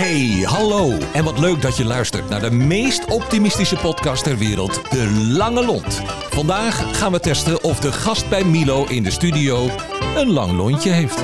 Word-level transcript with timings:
Hey, 0.00 0.42
hallo. 0.44 0.98
En 1.12 1.24
wat 1.24 1.38
leuk 1.38 1.62
dat 1.62 1.76
je 1.76 1.84
luistert 1.84 2.28
naar 2.28 2.40
de 2.40 2.50
meest 2.50 3.04
optimistische 3.04 3.76
podcast 3.76 4.24
ter 4.24 4.38
wereld, 4.38 4.90
De 4.90 5.10
Lange 5.36 5.64
Lont. 5.64 6.02
Vandaag 6.30 6.98
gaan 6.98 7.12
we 7.12 7.20
testen 7.20 7.62
of 7.64 7.80
de 7.80 7.92
gast 7.92 8.28
bij 8.28 8.44
Milo 8.44 8.84
in 8.84 9.02
de 9.02 9.10
studio 9.10 9.70
een 10.16 10.30
lang 10.30 10.52
lontje 10.52 10.90
heeft. 10.90 11.22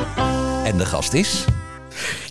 En 0.65 0.78
de 0.78 0.87
gast 0.87 1.12
is... 1.12 1.44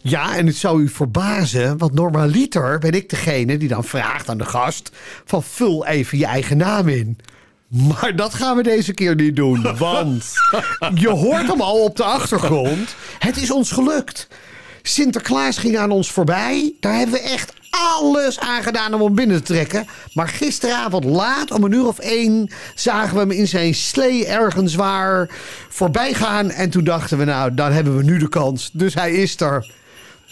Ja, 0.02 0.38
en 0.38 0.48
het 0.48 0.56
zou 0.56 0.82
u 0.82 0.90
verbazen, 0.90 1.78
want 1.78 1.94
normaliter 1.94 2.80
ben 2.80 2.92
ik 2.92 3.10
degene 3.10 3.58
die 3.58 3.70
dan 3.70 3.84
vraagt 3.84 4.30
aan 4.30 4.38
de 4.38 4.46
gast: 4.46 4.92
van 5.26 5.44
vul 5.44 5.86
even 5.86 6.18
je 6.18 6.26
eigen 6.26 6.58
naam 6.58 6.88
in. 6.88 7.18
Maar 7.68 8.16
dat 8.16 8.34
gaan 8.34 8.56
we 8.56 8.64
deze 8.64 8.94
keer 8.94 9.16
niet 9.16 9.36
doen, 9.36 9.76
want 9.78 10.32
je 10.96 11.10
hoort 11.10 11.48
hem 11.48 11.62
al 11.62 11.84
op 11.84 11.96
de 11.96 12.04
achtergrond. 12.04 12.96
Het 13.20 13.38
is 13.38 13.52
ons 13.52 13.72
gelukt. 13.72 14.28
Sinterklaas 14.88 15.58
ging 15.58 15.78
aan 15.78 15.92
ons 15.92 16.12
voorbij. 16.12 16.74
Daar 16.80 16.96
hebben 16.96 17.16
we 17.16 17.22
echt 17.22 17.54
alles 17.70 18.40
aan 18.40 18.64
gedaan 18.64 18.94
om 18.94 19.02
hem 19.02 19.16
binnen 19.16 19.38
te 19.38 19.54
trekken. 19.54 19.88
Maar 20.14 20.28
gisteravond 20.28 21.04
laat, 21.04 21.52
om 21.52 21.64
een 21.64 21.72
uur 21.72 21.88
of 21.88 22.00
één, 22.00 22.50
zagen 22.76 23.14
we 23.14 23.20
hem 23.20 23.32
in 23.32 23.48
zijn 23.48 23.76
slee 23.76 24.26
ergens 24.26 24.76
waar 24.76 25.30
voorbij 25.70 26.14
gaan. 26.14 26.50
En 26.50 26.70
toen 26.70 26.84
dachten 26.84 27.18
we, 27.18 27.24
nou, 27.24 27.54
dan 27.54 27.72
hebben 27.72 27.98
we 27.98 28.04
nu 28.04 28.18
de 28.18 28.30
kans. 28.30 28.70
Dus 28.74 28.94
hij 28.94 29.12
is 29.14 29.40
er. 29.40 29.66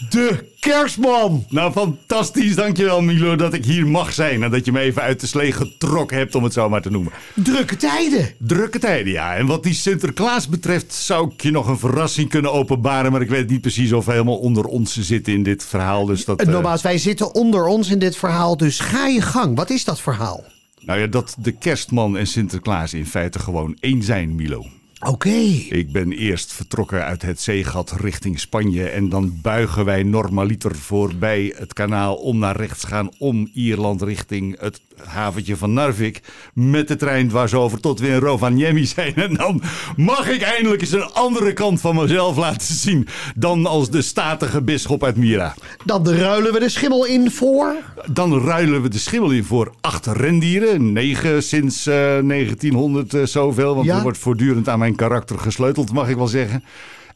De 0.09 0.49
kerstman! 0.59 1.45
Nou, 1.49 1.71
fantastisch. 1.71 2.55
Dankjewel, 2.55 3.01
Milo, 3.01 3.35
dat 3.35 3.53
ik 3.53 3.65
hier 3.65 3.87
mag 3.87 4.13
zijn. 4.13 4.43
En 4.43 4.51
dat 4.51 4.65
je 4.65 4.71
me 4.71 4.79
even 4.79 5.01
uit 5.01 5.19
de 5.19 5.27
slee 5.27 5.51
getrokken 5.51 6.17
hebt, 6.17 6.35
om 6.35 6.43
het 6.43 6.53
zo 6.53 6.69
maar 6.69 6.81
te 6.81 6.89
noemen. 6.89 7.11
Drukke 7.35 7.77
tijden. 7.77 8.29
Drukke 8.37 8.79
tijden, 8.79 9.13
ja. 9.13 9.35
En 9.35 9.45
wat 9.45 9.63
die 9.63 9.73
Sinterklaas 9.73 10.47
betreft, 10.47 10.93
zou 10.93 11.31
ik 11.33 11.41
je 11.41 11.51
nog 11.51 11.67
een 11.67 11.79
verrassing 11.79 12.29
kunnen 12.29 12.53
openbaren. 12.53 13.11
Maar 13.11 13.21
ik 13.21 13.29
weet 13.29 13.49
niet 13.49 13.61
precies 13.61 13.91
of 13.91 14.05
we 14.05 14.11
helemaal 14.11 14.37
onder 14.37 14.65
ons 14.65 14.99
zitten 14.99 15.33
in 15.33 15.43
dit 15.43 15.65
verhaal. 15.65 16.05
Dus 16.05 16.25
dat, 16.25 16.39
En 16.39 16.47
eh, 16.47 16.53
nogmaals, 16.53 16.81
wij 16.81 16.97
zitten 16.97 17.33
onder 17.35 17.65
ons 17.65 17.89
in 17.89 17.99
dit 17.99 18.17
verhaal, 18.17 18.57
dus 18.57 18.79
ga 18.79 19.07
je 19.07 19.21
gang. 19.21 19.55
Wat 19.55 19.69
is 19.69 19.83
dat 19.83 20.01
verhaal? 20.01 20.43
nou 20.85 20.99
ja, 20.99 21.07
dat 21.07 21.35
de 21.39 21.51
kerstman 21.51 22.17
en 22.17 22.27
Sinterklaas 22.27 22.93
in 22.93 23.05
feite 23.05 23.39
gewoon 23.39 23.77
één 23.79 24.03
zijn, 24.03 24.35
Milo. 24.35 24.65
Oké. 25.03 25.29
Ik 25.69 25.91
ben 25.91 26.11
eerst 26.11 26.53
vertrokken 26.53 27.03
uit 27.05 27.21
het 27.21 27.41
zeegat 27.41 27.93
richting 28.01 28.39
Spanje. 28.39 28.89
En 28.89 29.09
dan 29.09 29.33
buigen 29.41 29.85
wij 29.85 30.03
normaliter 30.03 30.75
voorbij 30.75 31.53
het 31.57 31.73
kanaal 31.73 32.15
om 32.15 32.37
naar 32.39 32.55
rechts 32.55 32.79
te 32.81 32.87
gaan. 32.87 33.09
Om 33.17 33.49
Ierland 33.53 34.01
richting 34.01 34.59
het 34.59 34.81
haventje 35.05 35.57
van 35.57 35.73
Narvik. 35.73 36.21
Met 36.53 36.87
de 36.87 36.95
trein 36.95 37.27
dwars 37.27 37.53
over 37.53 37.79
tot 37.79 37.99
we 37.99 38.07
in 38.07 38.17
Rovaniemi 38.19 38.85
zijn. 38.85 39.15
En 39.15 39.33
dan 39.33 39.61
mag 39.95 40.29
ik 40.29 40.41
eindelijk 40.41 40.81
eens 40.81 40.91
een 40.91 41.11
andere 41.13 41.53
kant 41.53 41.81
van 41.81 41.95
mezelf 41.95 42.37
laten 42.37 42.75
zien. 42.75 43.07
Dan 43.35 43.65
als 43.65 43.89
de 43.89 44.01
statige 44.01 44.61
bisschop 44.61 45.03
uit 45.03 45.15
Mira. 45.17 45.55
Dan 45.85 46.09
ruilen 46.09 46.53
we 46.53 46.59
de 46.59 46.69
schimmel 46.69 47.05
in 47.05 47.31
voor. 47.31 47.75
Dan 48.11 48.39
ruilen 48.45 48.81
we 48.81 48.89
de 48.89 48.97
schimmel 48.99 49.31
in 49.31 49.43
voor 49.43 49.73
acht 49.81 50.05
rendieren. 50.05 50.91
Negen 50.93 51.43
sinds 51.43 51.87
eh, 51.87 51.95
1900 51.95 53.13
eh, 53.13 53.23
zoveel. 53.25 53.73
Want 53.75 53.85
Ja. 53.85 53.95
er 53.95 54.01
wordt 54.01 54.17
voortdurend 54.17 54.69
aan 54.69 54.79
mijn 54.79 54.92
karakter 54.95 55.39
gesleuteld, 55.39 55.91
mag 55.93 56.09
ik 56.09 56.15
wel 56.15 56.27
zeggen. 56.27 56.63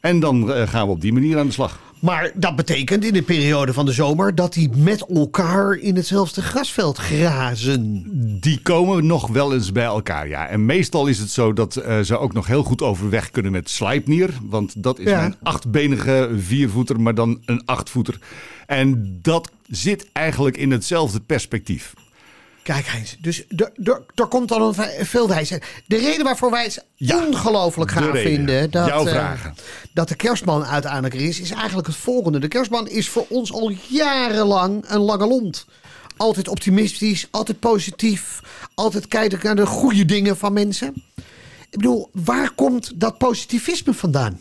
En 0.00 0.20
dan 0.20 0.52
eh, 0.52 0.68
gaan 0.68 0.86
we 0.86 0.92
op 0.92 1.00
die 1.00 1.12
manier 1.12 1.38
aan 1.38 1.46
de 1.46 1.52
slag. 1.52 1.80
Maar 2.00 2.30
dat 2.34 2.56
betekent 2.56 3.04
in 3.04 3.12
de 3.12 3.22
periode 3.22 3.72
van 3.72 3.86
de 3.86 3.92
zomer 3.92 4.34
dat 4.34 4.52
die 4.52 4.70
met 4.76 5.06
elkaar 5.06 5.74
in 5.74 5.96
hetzelfde 5.96 6.42
grasveld 6.42 6.98
grazen. 6.98 8.04
Die 8.40 8.60
komen 8.62 9.06
nog 9.06 9.28
wel 9.28 9.54
eens 9.54 9.72
bij 9.72 9.84
elkaar, 9.84 10.28
ja. 10.28 10.46
En 10.46 10.64
meestal 10.66 11.06
is 11.06 11.18
het 11.18 11.30
zo 11.30 11.52
dat 11.52 11.76
eh, 11.76 12.00
ze 12.00 12.18
ook 12.18 12.32
nog 12.32 12.46
heel 12.46 12.62
goed 12.62 12.82
overweg 12.82 13.30
kunnen 13.30 13.52
met 13.52 13.70
Sleipnir. 13.70 14.30
Want 14.42 14.82
dat 14.82 14.98
is 14.98 15.10
Ja. 15.10 15.16
mijn 15.20 15.36
achtbenige 15.42 16.30
viervoeter, 16.38 17.00
maar 17.00 17.14
dan 17.14 17.42
een 17.44 17.62
achtvoeter. 17.64 18.18
En 18.66 19.18
dat 19.22 19.50
zit 19.68 20.08
eigenlijk 20.12 20.56
in 20.56 20.70
hetzelfde 20.70 21.20
perspectief. 21.20 21.94
Kijk 22.74 22.86
Heinz, 22.86 23.14
dus 23.20 23.44
er- 24.14 24.26
komt 24.28 24.48
dan 24.48 24.62
een 24.62 25.26
wijsheid. 25.26 25.64
De 25.86 25.96
reden 25.96 26.24
waarvoor 26.24 26.50
wij 26.50 26.62
het 26.62 26.84
Ja, 26.94 27.26
ongelooflijk 27.26 27.90
gaaf 27.90 28.12
reden. 28.12 28.32
vinden 28.32 28.70
dat, 28.70 28.86
Jouw 28.86 29.06
eh, 29.06 29.12
vragen. 29.12 29.54
dat 29.92 30.08
de 30.08 30.14
kerstman 30.16 30.64
uiteindelijk 30.64 31.14
er 31.14 31.20
is, 31.20 31.40
is 31.40 31.50
eigenlijk 31.50 31.86
het 31.86 31.96
volgende. 31.96 32.38
De 32.38 32.48
kerstman 32.48 32.88
is 32.88 33.08
voor 33.08 33.26
ons 33.28 33.52
al 33.52 33.72
jarenlang 33.88 34.84
een 34.88 35.00
lange 35.00 35.26
lont. 35.26 35.66
Altijd 36.16 36.48
optimistisch, 36.48 37.28
altijd 37.30 37.58
positief, 37.60 38.40
altijd 38.74 39.08
kijken 39.08 39.38
naar 39.42 39.56
de 39.56 39.66
goede 39.66 40.04
dingen 40.04 40.36
van 40.36 40.52
mensen. 40.52 40.94
Ik 41.70 41.76
bedoel, 41.78 42.08
waar 42.12 42.50
komt 42.54 43.00
dat 43.00 43.18
positivisme 43.18 43.94
vandaan? 43.94 44.40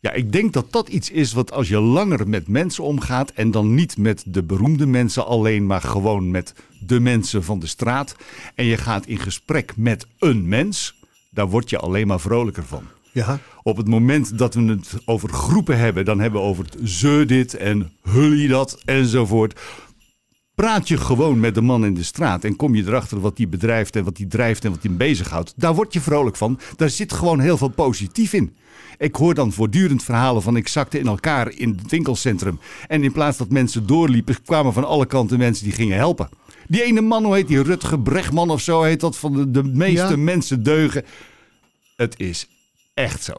Ja, 0.00 0.12
ik 0.12 0.32
denk 0.32 0.52
dat 0.52 0.72
dat 0.72 0.88
iets 0.88 1.10
is 1.10 1.32
wat 1.32 1.52
als 1.52 1.68
je 1.68 1.80
langer 1.80 2.28
met 2.28 2.48
mensen 2.48 2.84
omgaat 2.84 3.30
en 3.30 3.50
dan 3.50 3.74
niet 3.74 3.96
met 3.96 4.22
de 4.26 4.42
beroemde 4.42 4.86
mensen 4.86 5.26
alleen, 5.26 5.66
maar 5.66 5.80
gewoon 5.80 6.30
met 6.30 6.52
de 6.86 7.00
mensen 7.00 7.44
van 7.44 7.58
de 7.58 7.66
straat 7.66 8.16
en 8.54 8.64
je 8.64 8.76
gaat 8.76 9.06
in 9.06 9.18
gesprek 9.18 9.72
met 9.76 10.06
een 10.18 10.48
mens, 10.48 10.94
daar 11.30 11.48
word 11.48 11.70
je 11.70 11.78
alleen 11.78 12.06
maar 12.06 12.20
vrolijker 12.20 12.64
van. 12.64 12.82
Ja. 13.12 13.38
Op 13.62 13.76
het 13.76 13.88
moment 13.88 14.38
dat 14.38 14.54
we 14.54 14.62
het 14.62 14.94
over 15.04 15.28
groepen 15.28 15.78
hebben, 15.78 16.04
dan 16.04 16.20
hebben 16.20 16.40
we 16.40 16.46
over 16.46 16.64
het 16.64 16.90
ze 16.90 17.24
dit 17.26 17.54
en 17.54 17.92
hullie 18.02 18.48
dat 18.48 18.82
enzovoort. 18.84 19.60
Praat 20.54 20.88
je 20.88 20.96
gewoon 20.96 21.40
met 21.40 21.54
de 21.54 21.60
man 21.60 21.84
in 21.84 21.94
de 21.94 22.02
straat 22.02 22.44
en 22.44 22.56
kom 22.56 22.74
je 22.74 22.82
erachter 22.86 23.20
wat 23.20 23.36
die 23.36 23.48
bedrijft 23.48 23.96
en 23.96 24.04
wat 24.04 24.16
die 24.16 24.26
drijft 24.26 24.64
en 24.64 24.70
wat 24.70 24.82
die 24.82 24.90
hem 24.90 24.98
bezighoudt. 24.98 25.52
Daar 25.56 25.74
word 25.74 25.92
je 25.92 26.00
vrolijk 26.00 26.36
van. 26.36 26.58
Daar 26.76 26.90
zit 26.90 27.12
gewoon 27.12 27.40
heel 27.40 27.56
veel 27.56 27.68
positief 27.68 28.32
in. 28.32 28.56
Ik 28.98 29.16
hoor 29.16 29.34
dan 29.34 29.52
voortdurend 29.52 30.02
verhalen 30.02 30.42
van 30.42 30.56
ik 30.56 30.68
zakte 30.68 30.98
in 30.98 31.06
elkaar 31.06 31.50
in 31.50 31.78
het 31.82 31.90
winkelcentrum. 31.90 32.58
En 32.86 33.02
in 33.02 33.12
plaats 33.12 33.38
dat 33.38 33.50
mensen 33.50 33.86
doorliepen, 33.86 34.42
kwamen 34.44 34.72
van 34.72 34.84
alle 34.84 35.06
kanten 35.06 35.38
mensen 35.38 35.64
die 35.64 35.72
gingen 35.72 35.96
helpen. 35.96 36.28
Die 36.68 36.82
ene 36.82 37.00
man, 37.00 37.24
hoe 37.24 37.34
heet 37.34 37.48
die, 37.48 37.62
Rutger 37.62 38.00
Brechtman 38.00 38.50
of 38.50 38.60
zo 38.60 38.82
heet 38.82 39.00
dat, 39.00 39.16
van 39.16 39.32
de, 39.32 39.50
de 39.50 39.62
meeste 39.64 40.06
Ja. 40.08 40.16
mensen 40.16 40.62
deugen. 40.62 41.04
Het 41.96 42.14
is 42.18 42.46
echt 42.94 43.22
zo. 43.24 43.32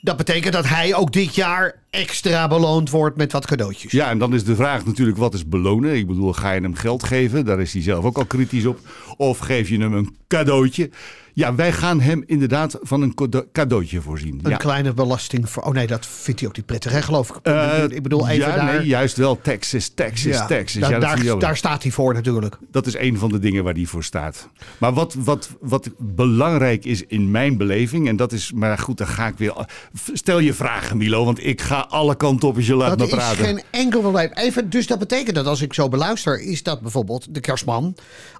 Dat 0.00 0.16
betekent 0.16 0.52
dat 0.52 0.68
hij 0.68 0.94
ook 0.94 1.12
dit 1.12 1.34
jaar 1.34 1.82
extra 1.90 2.48
beloond 2.48 2.90
wordt 2.90 3.16
met 3.16 3.32
wat 3.32 3.46
cadeautjes. 3.46 3.92
Ja, 3.92 4.10
en 4.10 4.18
dan 4.18 4.34
is 4.34 4.44
de 4.44 4.54
vraag 4.54 4.84
natuurlijk, 4.84 5.16
wat 5.18 5.34
is 5.34 5.48
belonen? 5.48 5.96
Ik 5.96 6.06
bedoel, 6.06 6.32
ga 6.32 6.52
je 6.52 6.60
hem 6.60 6.74
geld 6.74 7.04
geven? 7.04 7.44
Daar 7.44 7.60
is 7.60 7.72
hij 7.72 7.82
zelf 7.82 8.04
ook 8.04 8.18
al 8.18 8.24
kritisch 8.24 8.66
op. 8.66 8.78
Of 9.16 9.38
geef 9.38 9.68
je 9.68 9.78
hem 9.78 9.92
een 9.94 10.16
cadeautje? 10.28 10.90
Ja, 11.36 11.54
wij 11.54 11.72
gaan 11.72 12.00
hem 12.00 12.22
inderdaad 12.26 12.78
van 12.82 13.02
een 13.02 13.14
cadeautje 13.52 14.00
voorzien. 14.00 14.40
Een 14.42 14.50
ja. 14.50 14.56
kleine 14.56 14.92
belasting 14.92 15.50
voor. 15.50 15.62
Oh 15.62 15.72
nee, 15.72 15.86
dat 15.86 16.06
vindt 16.06 16.40
hij 16.40 16.48
ook 16.48 16.56
niet 16.56 16.66
prettig, 16.66 16.92
hè, 16.92 17.02
geloof 17.02 17.28
ik. 17.30 17.36
Eh, 17.42 17.82
ik 17.88 18.02
bedoel, 18.02 18.28
even 18.28 18.48
ja, 18.48 18.56
daar. 18.56 18.76
nee, 18.76 18.86
juist 18.86 19.16
wel. 19.16 19.40
Texas, 19.42 19.88
Texas, 19.88 20.32
Ja, 20.32 20.46
Texas. 20.46 20.80
daar, 20.80 20.90
ja, 20.90 20.98
dat 20.98 21.24
daar, 21.24 21.38
daar 21.38 21.56
staat 21.56 21.82
hij 21.82 21.92
voor 21.92 22.14
natuurlijk. 22.14 22.58
Dat 22.70 22.86
is 22.86 22.96
een 22.96 23.18
van 23.18 23.30
de 23.30 23.38
dingen 23.38 23.64
waar 23.64 23.74
die 23.74 23.88
voor 23.88 24.04
staat. 24.04 24.48
Maar 24.78 24.92
wat, 24.92 25.14
wat, 25.18 25.48
wat 25.60 25.90
belangrijk 25.98 26.84
is 26.84 27.02
in 27.06 27.30
mijn 27.30 27.56
beleving, 27.56 28.08
en 28.08 28.16
dat 28.16 28.32
is, 28.32 28.52
maar 28.52 28.78
goed, 28.78 28.98
dan 28.98 29.06
ga 29.06 29.26
ik 29.26 29.38
weer. 29.38 29.66
Stel 30.12 30.38
je 30.38 30.52
vragen, 30.54 30.96
Milo, 30.96 31.24
want 31.24 31.44
ik 31.46 31.60
ga 31.60 31.86
alle 31.88 32.16
kanten 32.16 32.48
op 32.48 32.56
als 32.56 32.66
je 32.66 32.74
laat 32.74 32.88
Dat 32.88 32.98
me 32.98 33.04
is 33.04 33.10
praten. 33.22 33.44
geen 33.44 33.62
enkel 33.70 34.00
probleem. 34.00 34.30
Even, 34.34 34.70
dus 34.70 34.86
dat 34.86 34.98
betekent 34.98 35.34
dat 35.34 35.46
als 35.46 35.60
ik 35.62 35.74
zo 35.74 35.88
beluister, 35.88 36.40
is 36.40 36.62
dat 36.62 36.80
bijvoorbeeld 36.80 37.34
de 37.34 37.40
kerstman 37.40 37.94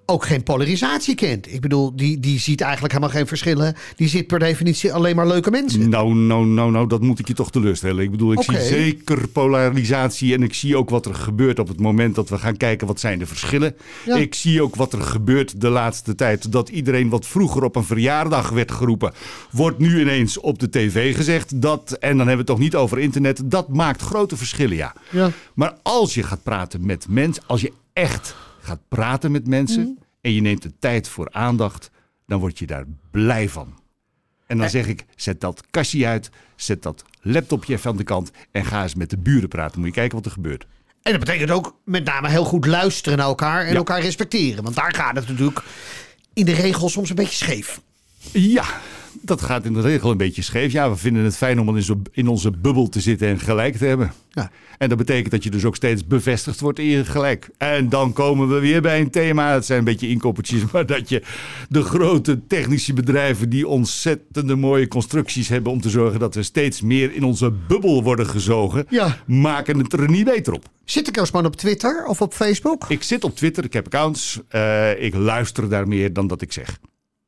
ook 0.07 0.25
geen 0.25 0.43
polarisatie 0.43 1.15
kent. 1.15 1.53
Ik 1.53 1.61
bedoel, 1.61 1.97
die, 1.97 2.21
die 2.21 2.39
ziet 2.39 2.61
eigenlijk 2.61 2.93
helemaal 2.93 3.17
geen 3.17 3.27
verschillen. 3.27 3.75
Die 3.97 4.09
ziet 4.09 4.27
per 4.27 4.39
definitie 4.39 4.93
alleen 4.93 5.17
maar 5.17 5.27
leuke 5.27 5.51
mensen. 5.51 5.89
Nou, 5.89 6.15
nou, 6.15 6.47
nou, 6.47 6.71
nou, 6.71 6.89
dat 6.89 7.01
moet 7.01 7.19
ik 7.19 7.29
je 7.29 7.35
toch 7.35 7.51
teleurstellen. 7.51 8.05
Ik 8.05 8.11
bedoel, 8.11 8.33
ik 8.33 8.43
zie 8.43 8.61
zeker 8.61 9.29
polarisatie 9.29 10.35
en 10.35 10.43
ik 10.43 10.55
zie 10.55 10.77
ook 10.77 10.91
wat 10.91 11.07
er 11.07 11.15
gebeurt 11.15 11.59
op 11.59 11.69
het 11.69 11.81
moment 11.81 12.15
dat 12.15 12.29
we 12.29 12.39
gaan 12.39 12.57
kijken 12.57 12.87
wat 12.87 13.01
zijn 13.01 13.19
de 13.19 13.27
verschillen. 13.27 13.77
Ja. 14.05 14.17
Ik 14.17 14.35
zie 14.35 14.63
ook 14.63 14.77
wat 14.77 14.93
er 14.93 15.01
gebeurt 15.01 15.61
de 15.61 15.69
laatste 15.69 16.15
tijd. 16.15 16.53
Dat 16.53 16.69
iedereen 16.69 17.09
wat 17.09 17.27
vroeger 17.27 17.65
op 17.65 17.77
een 17.77 17.85
verjaardag 17.85 18.51
werd 18.51 18.73
geroepen, 18.73 19.13
wordt 19.51 19.79
nu 19.79 20.01
ineens 20.01 20.39
op 20.39 20.59
de 20.59 20.71
tv 20.71 21.17
gezegd. 21.17 21.61
Dat, 21.61 21.93
en 21.93 22.17
dan 22.17 22.27
hebben 22.27 22.27
we 22.27 22.37
het 22.37 22.47
toch 22.47 22.59
niet 22.59 22.77
over 22.77 22.99
internet. 22.99 23.41
Dat 23.45 23.69
maakt 23.69 24.03
grote 24.03 24.37
verschillen, 24.37 24.77
ja. 24.77 24.95
Ja. 25.11 25.31
Maar 25.55 25.75
als 25.83 26.15
je 26.15 26.23
gaat 26.23 26.43
praten 26.43 26.87
met 26.87 27.07
mensen, 27.09 27.43
als 27.47 27.61
je 27.61 27.73
echt 27.93 28.35
gaat 28.65 28.89
praten 28.89 29.33
met 29.33 29.47
mensen 29.47 29.83
Mhm. 29.83 29.91
en 30.21 30.33
je 30.33 30.41
neemt 30.41 30.63
de 30.63 30.73
tijd 30.79 31.09
voor 31.09 31.29
aandacht, 31.33 31.91
dan 32.27 32.41
word 32.41 32.59
je 32.59 32.67
daar 32.67 32.85
blij 33.11 33.49
van. 33.49 33.67
En 34.47 34.55
Eh. 34.57 34.61
dan 34.61 34.71
zeg 34.71 34.87
ik, 34.87 35.05
zet 35.17 35.41
dat 35.41 35.63
kastje 35.71 36.07
uit, 36.07 36.31
zet 36.57 36.83
dat 36.83 37.05
laptopje 37.21 37.73
even 37.75 37.91
aan 37.91 37.97
de 37.97 38.05
kant 38.05 38.31
en 38.51 38.65
ga 38.65 38.83
eens 38.83 38.95
met 38.95 39.11
de 39.11 39.19
buren 39.19 39.49
praten. 39.49 39.79
Moet 39.79 39.89
je 39.89 39.95
kijken 39.95 40.17
wat 40.17 40.27
er 40.27 40.33
gebeurt. 40.33 40.67
En 41.03 41.11
dat 41.13 41.21
betekent 41.21 41.51
ook 41.51 41.77
met 41.85 42.05
name 42.05 42.29
heel 42.29 42.45
goed 42.45 42.67
luisteren 42.67 43.19
naar 43.19 43.27
elkaar 43.27 43.61
en 43.65 43.71
Ja. 43.71 43.77
elkaar 43.77 44.01
respecteren. 44.01 44.63
Want 44.65 44.77
daar 44.77 44.95
gaat 44.95 45.17
het 45.17 45.29
natuurlijk 45.29 45.63
in 46.33 46.45
de 46.45 46.53
regel 46.55 46.89
soms 46.89 47.09
een 47.09 47.15
beetje 47.17 47.37
scheef. 47.45 47.81
Ja, 48.33 48.65
dat 49.21 49.43
gaat 49.43 49.65
in 49.65 49.73
de 49.73 49.81
regel 49.81 50.11
een 50.11 50.17
beetje 50.17 50.43
scheef. 50.43 50.73
Ja, 50.73 50.91
we 50.91 50.97
vinden 50.97 51.25
het 51.25 51.37
fijn 51.37 51.61
om 51.61 51.77
in, 52.13 52.29
onze 52.29 52.51
bubbel 52.51 52.89
te 52.89 53.01
zitten 53.01 53.29
en 53.29 53.39
gelijk 53.41 53.77
te 53.77 53.85
hebben. 53.85 54.13
Ja. 54.31 54.51
En 54.79 54.89
dat 54.89 54.99
betekent 54.99 55.31
dat 55.31 55.45
je 55.45 55.51
dus 55.51 55.65
ook 55.65 55.77
steeds 55.77 56.07
bevestigd 56.07 56.61
wordt 56.61 56.79
in 56.79 56.85
je 56.85 57.05
gelijk. 57.05 57.49
En 57.59 57.89
dan 57.89 58.13
komen 58.13 58.49
we 58.49 58.59
weer 58.59 58.83
bij 58.83 59.01
een 59.01 59.11
thema. 59.11 59.53
Het 59.53 59.65
zijn 59.65 59.79
een 59.79 59.85
beetje 59.85 60.09
inkoppertjes, 60.09 60.61
maar 60.73 60.87
dat 60.87 61.09
je 61.09 61.23
de 61.69 61.83
grote 61.83 62.47
technische 62.47 62.93
bedrijven 62.93 63.49
die 63.49 63.69
ontzettende 63.69 64.57
mooie 64.57 64.89
constructies 64.89 65.49
hebben 65.49 65.73
om 65.73 65.81
te 65.81 65.91
zorgen 65.91 66.21
dat 66.21 66.35
we 66.35 66.43
steeds 66.43 66.81
meer 66.81 67.15
in 67.15 67.25
onze 67.25 67.51
bubbel 67.69 68.03
worden 68.03 68.27
gezogen, 68.27 68.87
Ja. 68.89 69.19
maken 69.27 69.79
het 69.79 69.93
er 69.93 70.11
niet 70.11 70.25
beter 70.25 70.53
op. 70.53 70.65
Zit 70.85 71.05
de 71.07 71.11
kerstman 71.11 71.47
op 71.47 71.57
Twitter 71.57 72.05
of 72.07 72.21
op 72.21 72.33
Facebook? 72.35 72.85
Ik 72.89 73.03
zit 73.03 73.25
op 73.25 73.37
Twitter, 73.37 73.65
ik 73.65 73.73
heb 73.73 73.87
accounts. 73.87 74.41
eh, 74.49 75.03
ik 75.05 75.15
luister 75.15 75.69
daar 75.69 75.89
meer 75.89 76.13
dan 76.13 76.27
dat 76.27 76.43
ik 76.43 76.53
zeg. 76.53 76.79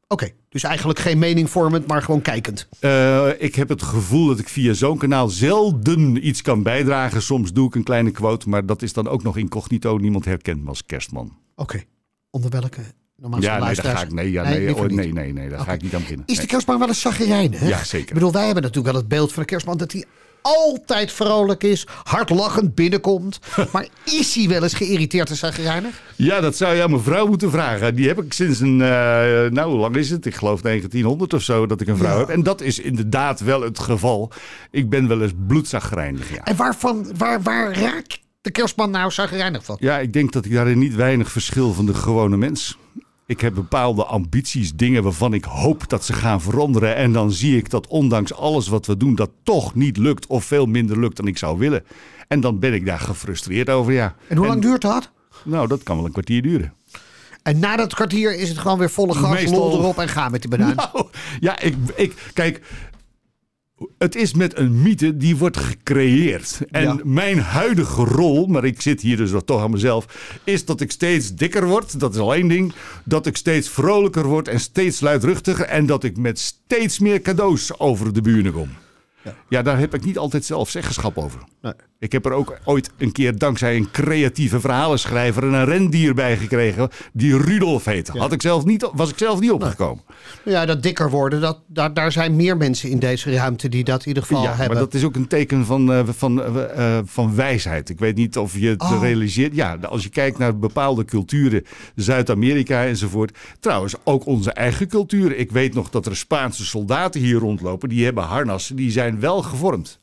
Oké, 0.08 0.29
dus 0.49 0.62
eigenlijk 0.62 0.99
geen 0.99 1.19
mening 1.19 1.50
vormend, 1.50 1.87
maar 1.87 2.03
gewoon 2.03 2.23
kijkend. 2.23 2.69
Eh, 2.81 3.29
ik 3.38 3.55
heb 3.55 3.69
het 3.69 3.82
gevoel 3.82 4.26
dat 4.26 4.38
ik 4.38 4.49
via 4.49 4.73
zo'n 4.73 4.99
kanaal 4.99 5.29
zelden 5.29 6.26
iets 6.26 6.43
kan 6.43 6.62
bijdragen. 6.62 7.23
Soms 7.23 7.53
doe 7.53 7.67
ik 7.67 7.75
een 7.75 7.82
kleine 7.82 8.11
quote, 8.11 8.49
maar 8.49 8.67
dat 8.67 8.82
is 8.82 8.93
dan 8.93 9.08
ook 9.08 9.23
nog 9.23 9.37
incognito. 9.37 9.97
Niemand 9.97 10.25
herkent 10.25 10.62
me 10.62 10.69
als 10.69 10.87
kerstman. 10.87 11.37
Oké, 11.55 11.82
onder 12.31 12.50
welke? 12.50 12.81
Normaal 13.17 13.41
ja, 13.41 13.58
nee, 13.64 13.75
daar 13.75 13.97
ga 13.97 14.03
ik, 14.03 14.12
nee, 14.12 14.31
ja, 14.31 14.43
nee, 14.43 14.67
liever 14.67 14.85
oh, 14.85 14.91
nee, 14.91 15.12
nee, 15.12 15.32
nee, 15.32 15.49
daar 15.49 15.61
ga 15.61 15.73
ik 15.73 15.82
niet 15.82 15.94
aan 15.94 16.00
beginnen. 16.00 16.26
Is 16.26 16.35
de 16.35 16.41
Nee. 16.41 16.50
kerstman 16.50 16.79
wel 16.79 16.88
eens 16.88 17.00
zagrijnig? 17.00 17.69
Ja, 17.69 17.85
zeker. 17.85 18.08
Ik 18.08 18.14
bedoel, 18.14 18.32
wij 18.32 18.44
hebben 18.44 18.62
natuurlijk 18.62 18.93
wel 18.93 19.00
het 19.03 19.11
beeld 19.11 19.32
van 19.32 19.43
de 19.43 19.49
kerstman 19.49 19.76
dat 19.76 19.93
hij 19.93 20.05
altijd 20.46 21.12
vrolijk 21.12 21.62
is, 21.64 21.87
hardlachend 22.02 22.75
binnenkomt. 22.75 23.38
Maar 23.72 23.87
is 24.04 24.34
hij 24.34 24.48
wel 24.48 24.62
eens 24.62 24.75
geïrriteerd 24.75 25.31
en 25.31 25.37
zagrijnig? 25.37 26.00
Ja, 26.16 26.40
dat 26.40 26.56
zou 26.56 26.75
je 26.75 26.82
aan 26.82 26.90
mijn 26.90 27.02
vrouw 27.02 27.26
moeten 27.26 27.50
vragen. 27.50 27.94
Die 27.94 28.08
heb 28.08 28.22
ik 28.22 28.32
sinds 28.32 28.60
een, 28.60 28.81
eh, 28.81 28.88
nou, 29.50 29.70
hoe 29.70 29.78
lang 29.78 29.96
is 29.96 30.10
het? 30.10 30.26
Ik 30.26 30.34
geloof 30.34 30.60
1900 30.62 31.34
of 31.34 31.43
zo 31.43 31.66
dat 31.66 31.81
ik 31.81 31.88
een 31.88 31.96
vrouw 31.96 32.12
Ja. 32.12 32.19
heb. 32.19 32.28
En 32.28 32.43
dat 32.43 32.60
is 32.60 32.78
inderdaad 32.78 33.40
wel 33.40 33.60
het 33.62 33.78
geval. 33.78 34.32
Ik 34.70 34.90
ben 34.90 35.08
wel 35.08 35.22
eens 35.22 35.32
bloedzagrijnig, 35.46 36.34
ja. 36.34 36.44
En 36.44 36.56
waarvan, 36.56 37.06
waar, 37.16 37.43
waar 37.43 37.78
raakt 37.78 38.19
de 38.40 38.50
kerstman 38.50 38.90
nou 38.90 39.10
zagrijnig 39.10 39.64
van? 39.64 39.76
Ja, 39.81 39.98
ik 39.98 40.12
denk 40.12 40.32
dat 40.32 40.44
ik 40.44 40.52
daarin 40.52 40.78
niet 40.78 40.94
weinig 40.94 41.31
verschil 41.32 41.72
van 41.72 41.87
de 41.87 41.94
gewone 41.94 42.37
mens. 42.37 42.78
Ik 43.26 43.40
heb 43.40 43.55
bepaalde 43.55 44.05
ambities, 44.05 44.73
dingen 44.75 45.02
waarvan 45.02 45.34
ik 45.34 45.44
hoop 45.44 45.88
dat 45.88 46.05
ze 46.05 46.12
gaan 46.12 46.40
veranderen. 46.40 46.96
En 46.96 47.12
dan 47.12 47.32
zie 47.32 47.56
ik 47.56 47.70
dat 47.70 47.87
ondanks 47.87 48.34
alles 48.34 48.69
wat 48.69 48.87
we 48.87 48.96
doen, 48.96 49.14
dat 49.14 49.31
toch 49.43 49.75
niet 49.75 49.96
lukt 49.96 50.26
of 50.26 50.44
veel 50.44 50.67
minder 50.67 50.99
lukt 51.00 51.17
dan 51.17 51.26
ik 51.26 51.38
zou 51.38 51.58
willen. 51.58 51.84
En 52.28 52.40
dan 52.40 52.58
ben 52.58 52.75
ik 52.75 52.87
daar 52.87 53.00
gefrustreerd 53.00 53.70
over, 53.70 53.93
ja. 53.93 54.14
En 54.28 54.37
hoe 54.37 54.46
lang 54.46 54.62
duurt 54.62 54.82
dat? 54.82 55.11
Nou, 55.44 55.69
dat 55.69 55.82
kan 55.82 55.96
wel 55.96 56.05
een 56.05 56.12
kwartier 56.12 56.43
duren. 56.43 56.73
En 57.43 57.58
na 57.58 57.76
dat 57.76 57.94
kwartier 57.94 58.34
is 58.38 58.49
het 58.49 58.58
gewoon 58.58 58.78
weer 58.78 58.90
volle 58.90 59.14
gas, 59.14 59.31
Meestal- 59.31 59.58
lol 59.58 59.79
erop 59.79 59.99
en 59.99 60.08
gaan 60.08 60.31
met 60.31 60.40
die 60.40 60.50
banaan. 60.50 60.75
Nou, 60.75 61.06
ja, 61.40 61.61
ik, 61.61 61.75
ik, 61.94 62.14
kijk, 62.32 62.61
het 63.99 64.14
is 64.14 64.34
met 64.34 64.58
een 64.58 64.82
mythe 64.82 65.17
die 65.17 65.37
wordt 65.37 65.56
gecreëerd. 65.56 66.61
En 66.70 66.82
Ja. 66.82 66.99
mijn 67.05 67.38
huidige 67.38 68.05
rol, 68.05 68.46
maar 68.46 68.64
ik 68.64 68.81
zit 68.81 69.00
hier 69.00 69.17
dus 69.17 69.31
toch 69.44 69.62
aan 69.62 69.70
mezelf, 69.70 70.31
is 70.44 70.64
dat 70.64 70.81
ik 70.81 70.90
steeds 70.90 71.34
dikker 71.34 71.67
word. 71.67 72.00
Dat 72.00 72.14
is 72.14 72.20
al 72.20 72.34
één 72.34 72.49
ding. 72.49 72.73
Dat 73.05 73.26
ik 73.26 73.37
steeds 73.37 73.69
vrolijker 73.69 74.25
word 74.26 74.49
en 74.49 74.61
steeds 74.61 75.00
luidruchtiger. 75.00 75.64
En 75.64 75.87
dat 75.87 76.05
ik 76.05 76.17
met 76.17 76.38
steeds 76.38 76.99
meer 76.99 77.20
cadeaus 77.20 77.78
over 77.78 78.12
de 78.12 78.20
buren 78.20 78.52
kom. 78.52 78.69
Ja. 79.49 79.62
daar 79.62 79.79
heb 79.79 79.94
ik 79.94 80.05
niet 80.05 80.19
altijd 80.19 80.44
zelf 80.44 80.70
zeggenschap 80.70 81.19
over. 81.19 81.40
Nee. 81.62 81.72
Ik 81.98 82.12
heb 82.12 82.26
er 82.26 82.32
ook 82.32 82.58
ooit 82.64 82.90
een 82.98 83.12
keer 83.12 83.38
dankzij 83.38 83.76
een 83.76 83.90
creatieve 83.90 84.60
verhalenschrijver 84.60 85.43
een 85.44 85.64
rendier 85.64 86.14
bij 86.14 86.37
gekregen 86.37 86.88
die 87.12 87.38
Rudolf 87.38 87.84
heette. 87.84 88.19
Had 88.19 88.32
ik 88.32 88.43
zelf 88.43 88.64
niet, 88.64 88.90
was 88.94 89.10
ik 89.10 89.19
zelf 89.19 89.40
niet 89.40 89.50
opgekomen. 89.50 90.04
Ja, 90.44 90.66
dat 90.66 90.82
dikker 90.82 91.10
worden, 91.10 91.40
dat, 91.40 91.58
daar, 91.66 91.94
daar 91.94 92.12
zijn 92.12 92.37
meer 92.37 92.56
mensen 92.56 92.90
in 92.90 92.98
deze 92.98 93.34
ruimte 93.34 93.69
die 93.69 93.84
dat 93.84 94.00
in 94.02 94.08
ieder 94.08 94.22
geval 94.22 94.43
Ja, 94.43 94.48
hebben. 94.48 94.66
maar 94.66 94.76
dat 94.76 94.94
is 94.94 95.04
ook 95.04 95.14
een 95.14 95.26
teken 95.26 95.64
van, 95.64 95.93
eh, 95.93 96.00
van, 96.06 96.43
eh, 96.43 96.96
eh, 96.98 97.04
van 97.04 97.34
wijsheid. 97.34 97.88
Ik 97.88 97.98
weet 97.98 98.16
niet 98.16 98.38
of 98.38 98.58
je 98.58 98.69
het 98.69 98.82
Oh. 98.82 99.00
realiseert. 99.00 99.54
Ja, 99.54 99.76
als 99.82 100.02
je 100.02 100.08
kijkt 100.08 100.38
naar 100.38 100.58
bepaalde 100.58 101.04
culturen, 101.04 101.64
Zuid-Amerika 101.94 102.84
enzovoort. 102.84 103.38
Trouwens, 103.60 103.94
ook 104.04 104.26
onze 104.26 104.52
eigen 104.52 104.88
cultuur. 104.88 105.37
Ik 105.37 105.50
weet 105.52 105.75
nog 105.75 105.90
dat 105.90 106.06
er 106.06 106.16
Spaanse 106.16 106.64
soldaten 106.64 107.20
hier 107.20 107.38
rondlopen. 107.38 107.88
Die 107.88 108.04
hebben 108.04 108.25
harnassen, 108.25 108.76
die 108.76 108.90
zijn 108.90 109.20
wel 109.20 109.43
gevormd. 109.43 109.98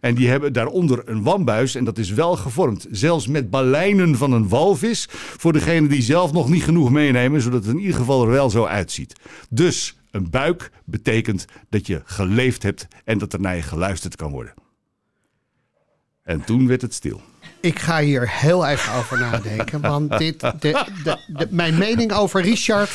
En 0.00 0.14
die 0.14 0.28
hebben 0.28 0.52
daaronder 0.52 1.02
een 1.08 1.22
wambuis 1.22 1.74
en 1.74 1.84
dat 1.84 1.98
is 1.98 2.10
wel 2.10 2.36
gevormd. 2.36 2.86
Zelfs 2.90 3.26
met 3.26 3.50
baleinen 3.50 4.16
van 4.16 4.32
een 4.32 4.48
walvis. 4.48 5.06
Voor 5.10 5.52
degene 5.52 5.88
die 5.88 6.02
zelf 6.02 6.32
nog 6.32 6.48
niet 6.48 6.64
genoeg 6.64 6.90
meenemen, 6.90 7.40
zodat 7.40 7.64
het 7.64 7.74
in 7.74 7.80
ieder 7.80 7.96
geval 7.96 8.22
er 8.22 8.30
wel 8.30 8.50
zo 8.50 8.64
uitziet. 8.64 9.12
Dus 9.50 9.96
een 10.10 10.30
buik 10.30 10.70
betekent 10.84 11.44
dat 11.68 11.86
je 11.86 12.02
geleefd 12.04 12.62
hebt 12.62 12.86
en 13.04 13.18
dat 13.18 13.32
er 13.32 13.40
naar 13.40 13.56
je 13.56 13.62
geluisterd 13.62 14.16
kan 14.16 14.30
worden. 14.30 14.54
En 16.22 16.44
toen 16.44 16.66
werd 16.66 16.82
het 16.82 16.94
stil. 16.94 17.20
Ik 17.60 17.78
ga 17.78 18.00
hier 18.00 18.30
heel 18.30 18.66
even 18.66 18.92
over 18.94 19.18
nadenken. 19.18 19.80
Want 19.80 20.18
dit, 20.18 20.40
de, 20.40 20.50
de, 20.60 21.18
de- 21.26 21.46
mijn 21.50 21.78
mening 21.78 22.12
over 22.12 22.42
Richard 22.42 22.90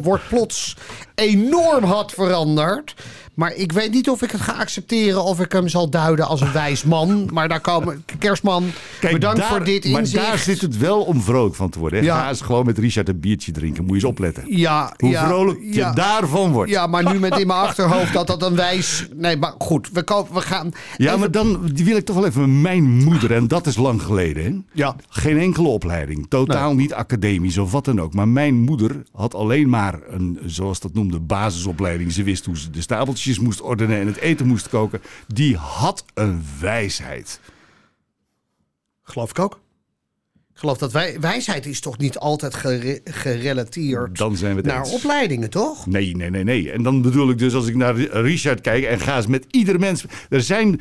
wordt 0.00 0.28
plots 0.28 0.76
enorm 1.18 1.84
hard 1.84 2.12
veranderd. 2.12 2.94
Maar 3.34 3.54
ik 3.54 3.72
weet 3.72 3.90
niet 3.92 4.10
of 4.10 4.22
ik 4.22 4.30
het 4.30 4.40
ga 4.40 4.52
accepteren 4.52 5.24
of 5.24 5.40
ik 5.40 5.52
hem 5.52 5.68
zal 5.68 5.90
duiden 5.90 6.26
als 6.26 6.40
een 6.40 6.52
wijs 6.52 6.84
man. 6.84 7.28
Maar 7.32 7.48
daar 7.48 7.60
komen. 7.60 8.04
Kerstman, 8.18 8.64
bedankt 9.00 9.38
daar- 9.38 9.48
voor 9.48 9.64
dit 9.64 9.88
Maar 9.90 10.00
inzicht. 10.00 10.24
daar 10.26 10.38
zit 10.38 10.60
het 10.60 10.76
wel 10.76 11.00
om 11.02 11.20
vrolijk 11.22 11.54
van 11.54 11.70
te 11.70 11.78
worden. 11.78 11.98
hè. 11.98 12.04
Ja. 12.04 12.18
Ga 12.20 12.28
eens 12.28 12.40
gewoon 12.40 12.66
met 12.66 12.78
Richard 12.78 13.08
een 13.08 13.20
biertje 13.20 13.52
drinken. 13.52 13.80
Moet 13.82 13.90
je 13.90 13.94
eens 13.96 14.04
opletten. 14.10 14.44
Ja, 14.46 14.92
Hoe 14.96 15.10
ja, 15.10 15.26
vrolijk 15.26 15.58
ja. 15.62 15.88
je 15.88 15.94
daarvan 15.94 16.52
wordt. 16.52 16.70
Ja, 16.70 16.86
maar 16.86 17.12
nu 17.12 17.18
met 17.18 17.38
in 17.38 17.46
mijn 17.46 17.58
achterhoofd 17.60 18.12
dat 18.12 18.26
dat 18.26 18.42
een 18.42 18.54
wijs. 18.56 19.08
Nee, 19.14 19.36
maar 19.36 19.54
goed, 19.58 19.88
we, 19.92 20.02
kopen, 20.02 20.34
we 20.34 20.40
gaan. 20.40 20.70
Ja, 20.96 21.06
even- 21.06 21.18
maar 21.20 21.30
dan 21.30 21.70
wil 21.74 21.96
ik 21.96 22.04
toch 22.04 22.16
wel 22.16 22.26
even 22.26 22.60
mijn 22.60 22.84
moeder. 23.04 23.32
En 23.34 23.48
dat 23.48 23.66
is 23.66 23.76
lang 23.76 24.02
geleden. 24.02 24.44
Hè? 24.44 24.58
Ja. 24.72 24.96
Geen 25.08 25.38
enkele 25.38 25.68
opleiding. 25.68 26.26
Totaal 26.28 26.74
niet 26.74 26.94
academisch 26.94 27.58
of 27.58 27.72
wat 27.72 27.84
dan 27.84 28.00
ook. 28.00 28.14
Maar 28.14 28.28
mijn 28.28 28.54
moeder 28.60 29.02
had 29.12 29.34
alleen 29.34 29.68
maar 29.68 29.98
een, 30.10 30.38
zoals 30.44 30.80
dat 30.80 30.94
noemde, 31.08 31.26
basisopleiding. 31.26 32.12
Ze 32.12 32.22
wist 32.22 32.44
hoe 32.44 32.58
ze 32.58 32.70
de 32.70 32.80
stapeltjes 32.80 33.38
moest 33.38 33.60
ordenen 33.60 33.98
en 34.00 34.06
het 34.06 34.16
eten 34.16 34.46
moest 34.46 34.68
koken. 34.68 35.00
Die 35.26 35.56
had 35.56 36.04
een 36.14 36.42
wijsheid. 36.60 37.40
Geloof 39.02 39.30
ik 39.30 39.38
ook. 39.38 39.60
Ik 40.52 40.64
geloof 40.64 40.78
dat 40.78 40.92
wij, 40.92 41.20
wijsheid 41.20 41.66
is 41.66 41.80
toch 41.80 41.98
niet 41.98 42.18
altijd 42.18 42.54
gere- 42.54 43.00
gerelateerd 43.04 44.18
Dan 44.18 44.36
zijn 44.36 44.56
we 44.56 44.62
naar 44.62 44.78
eens. 44.78 44.92
opleidingen, 44.92 45.50
toch? 45.50 45.86
Nee, 45.86 46.16
nee, 46.16 46.30
nee, 46.30 46.44
nee. 46.44 46.70
En 46.72 46.82
dan 46.82 47.02
bedoel 47.02 47.30
ik 47.30 47.38
dus 47.38 47.54
als 47.54 47.66
ik 47.66 47.74
naar 47.74 47.96
Richard 47.96 48.60
kijk 48.60 48.84
en 48.84 49.00
ga 49.00 49.16
eens 49.16 49.26
met 49.26 49.44
ieder 49.50 49.78
mens. 49.78 50.04
Er 50.28 50.42
zijn. 50.42 50.80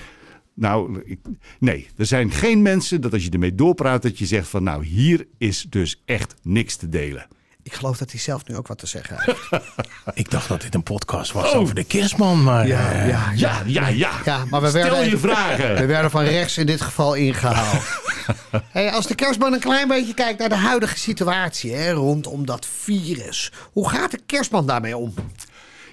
Nou, 0.54 1.02
ik- 1.06 1.20
nee, 1.60 1.88
er 1.98 2.06
zijn 2.06 2.32
geen 2.32 2.62
mensen 2.62 3.02
dat 3.02 3.14
als 3.14 3.24
je 3.24 3.30
ermee 3.30 3.56
doorpraat, 3.56 4.02
dat 4.02 4.18
je 4.18 4.26
zegt 4.26 4.48
van 4.48 4.64
nou, 4.64 4.86
hier 4.86 5.28
is 5.38 5.66
dus 5.70 6.02
echt 6.06 6.36
niks 6.42 6.76
te 6.76 6.90
delen. 6.90 7.28
Ik 7.68 7.74
geloof 7.74 7.98
dat 7.98 8.12
hij 8.12 8.20
zelf 8.20 8.48
nu 8.48 8.56
ook 8.56 8.68
wat 8.68 8.78
te 8.78 8.88
zeggen 8.88 9.18
heeft. 9.20 9.50
Ik 10.14 10.32
dacht 10.32 10.48
dat 10.48 10.62
dit 10.62 10.76
een 10.76 10.84
podcast 10.84 11.32
was 11.32 11.54
over 11.54 11.76
de 11.76 11.84
kerstman, 11.84 12.44
maar... 12.44 12.68
eh, 12.92 13.08
ja, 13.08 13.32
Ja, 13.36 13.62
ja, 13.66 13.88
ja. 13.88 14.10
Ja, 14.26 14.46
maar 14.46 14.62
we 14.62 14.68
Stel 14.68 14.82
werden 14.82 15.10
je 15.10 15.18
vragen. 15.18 15.76
We 15.76 15.86
werden 15.86 16.12
van 16.12 16.24
rechts 16.24 16.58
in 16.58 16.66
dit 16.66 16.82
geval 16.82 17.14
ingehaald. 17.14 17.84
hey, 18.72 18.92
als 18.92 19.08
de 19.08 19.16
kerstman 19.16 19.54
een 19.54 19.60
klein 19.60 19.88
beetje 19.88 20.14
kijkt 20.14 20.40
naar 20.40 20.50
de 20.50 20.56
huidige 20.56 21.00
situatie 21.00 21.74
hè, 21.74 21.92
rondom 21.92 22.46
dat 22.46 22.68
virus. 22.82 23.52
Hoe 23.72 23.90
gaat 23.90 24.12
de 24.12 24.20
kerstman 24.26 24.66
daarmee 24.68 24.98
om? 24.98 25.14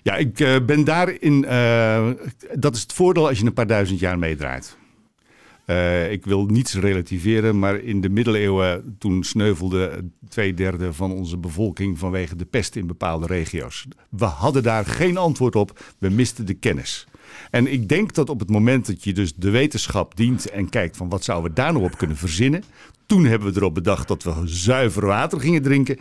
Ja, 0.03 0.15
ik 0.17 0.41
eh, 0.41 0.57
ben 0.67 0.85
daarin. 0.85 1.45
eh, 1.45 2.09
dat 2.55 2.75
is 2.75 2.81
het 2.83 2.93
voordeel 2.93 3.29
als 3.29 3.39
je 3.39 3.45
een 3.45 3.53
paar 3.53 3.67
duizend 3.67 4.01
jaar 4.01 4.19
meedraait. 4.19 4.77
Eh, 5.65 6.13
ik 6.13 6.25
wil 6.25 6.47
niets 6.47 6.75
relativeren, 6.75 7.59
maar 7.59 7.77
in 7.77 8.01
de 8.01 8.09
middeleeuwen 8.09 8.97
toen 8.99 9.23
sneuvelde 9.23 10.05
twee 10.29 10.55
derde 10.55 10.93
van 10.93 11.13
onze 11.13 11.37
bevolking 11.37 11.99
vanwege 11.99 12.37
de 12.37 12.45
pest 12.45 12.77
in 12.77 12.87
bepaalde 12.87 13.27
regio's. 13.27 13.87
We 14.09 14.25
hadden 14.25 14.63
daar 14.63 14.87
geen 14.87 15.17
antwoord 15.17 15.57
op, 15.57 15.81
we 15.99 16.09
misten 16.09 16.47
de 16.47 16.55
kennis. 16.55 17.07
En 17.51 17.73
ik 17.73 17.89
denk 17.89 18.15
dat 18.15 18.31
op 18.31 18.41
het 18.41 18.51
moment 18.51 18.87
dat 18.87 19.05
je 19.05 19.13
dus 19.13 19.35
de 19.35 19.51
wetenschap 19.51 20.17
dient 20.17 20.51
en 20.51 20.69
kijkt 20.69 20.97
van 20.97 21.09
wat 21.09 21.25
zouden 21.25 21.51
we 21.51 21.57
daar 21.57 21.73
nog 21.73 21.83
op 21.83 21.99
kunnen 21.99 22.17
verzinnen. 22.17 22.65
Toen 23.07 23.25
hebben 23.25 23.53
we 23.53 23.61
erop 23.61 23.75
bedacht 23.75 24.09
dat 24.09 24.23
we 24.23 24.33
zuiver 24.45 25.07
water 25.07 25.41
gingen 25.41 25.63
drinken. 25.63 25.99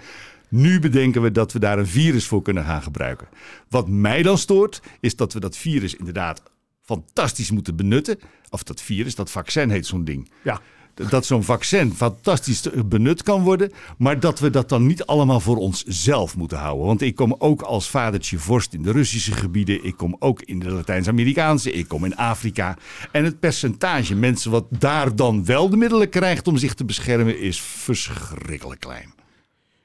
Nu 0.49 0.79
bedenken 0.79 1.21
we 1.21 1.31
dat 1.31 1.51
we 1.51 1.59
daar 1.59 1.79
een 1.79 1.87
virus 1.87 2.25
voor 2.25 2.41
kunnen 2.41 2.63
gaan 2.63 2.81
gebruiken. 2.81 3.27
Wat 3.69 3.87
mij 3.87 4.23
dan 4.23 4.37
stoort, 4.37 4.81
is 4.99 5.15
dat 5.15 5.33
we 5.33 5.39
dat 5.39 5.57
virus 5.57 5.95
inderdaad 5.95 6.43
fantastisch 6.83 7.51
moeten 7.51 7.75
benutten. 7.75 8.19
Of 8.49 8.63
dat 8.63 8.81
virus, 8.81 9.15
dat 9.15 9.31
vaccin 9.31 9.69
heet 9.69 9.85
zo'n 9.85 10.03
ding. 10.03 10.31
Ja. 10.43 10.61
Dat 11.09 11.25
zo'n 11.25 11.43
vaccin 11.43 11.93
fantastisch 11.93 12.69
benut 12.85 13.23
kan 13.23 13.43
worden. 13.43 13.71
Maar 13.97 14.19
dat 14.19 14.39
we 14.39 14.49
dat 14.49 14.69
dan 14.69 14.85
niet 14.85 15.05
allemaal 15.05 15.39
voor 15.39 15.57
onszelf 15.57 16.37
moeten 16.37 16.57
houden. 16.57 16.85
Want 16.85 17.01
ik 17.01 17.15
kom 17.15 17.35
ook 17.37 17.61
als 17.61 17.89
vadertje 17.89 18.39
vorst 18.39 18.73
in 18.73 18.81
de 18.81 18.91
Russische 18.91 19.31
gebieden. 19.31 19.85
Ik 19.85 19.97
kom 19.97 20.15
ook 20.19 20.41
in 20.41 20.59
de 20.59 20.69
Latijns-Amerikaanse. 20.69 21.71
Ik 21.71 21.87
kom 21.87 22.05
in 22.05 22.15
Afrika. 22.15 22.77
En 23.11 23.23
het 23.23 23.39
percentage 23.39 24.15
mensen 24.15 24.51
wat 24.51 24.65
daar 24.69 25.15
dan 25.15 25.45
wel 25.45 25.69
de 25.69 25.77
middelen 25.77 26.09
krijgt 26.09 26.47
om 26.47 26.57
zich 26.57 26.73
te 26.73 26.85
beschermen 26.85 27.39
is 27.39 27.61
verschrikkelijk 27.61 28.79
klein. 28.79 29.13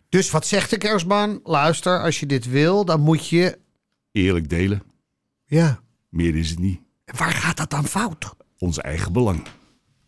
Dus 0.09 0.31
wat 0.31 0.47
zegt 0.47 0.71
de 0.71 0.79
kerstman? 0.79 1.41
Luister, 1.45 2.03
als 2.03 2.21
je 2.21 2.27
dit 2.27 2.49
wil, 2.49 2.85
dan 2.85 3.01
moet 3.01 3.29
je 3.29 3.59
Eerlijk 4.13 4.49
delen. 4.49 4.83
Ja. 5.45 5.81
Meer 6.09 6.37
is 6.37 6.51
het 6.51 6.59
niet. 6.59 6.81
En 7.09 7.17
waar 7.19 7.33
gaat 7.33 7.57
dat 7.57 7.71
dan 7.71 7.85
fout? 7.85 8.35
Ons 8.59 8.79
eigen 8.79 9.13
belang. 9.13 9.43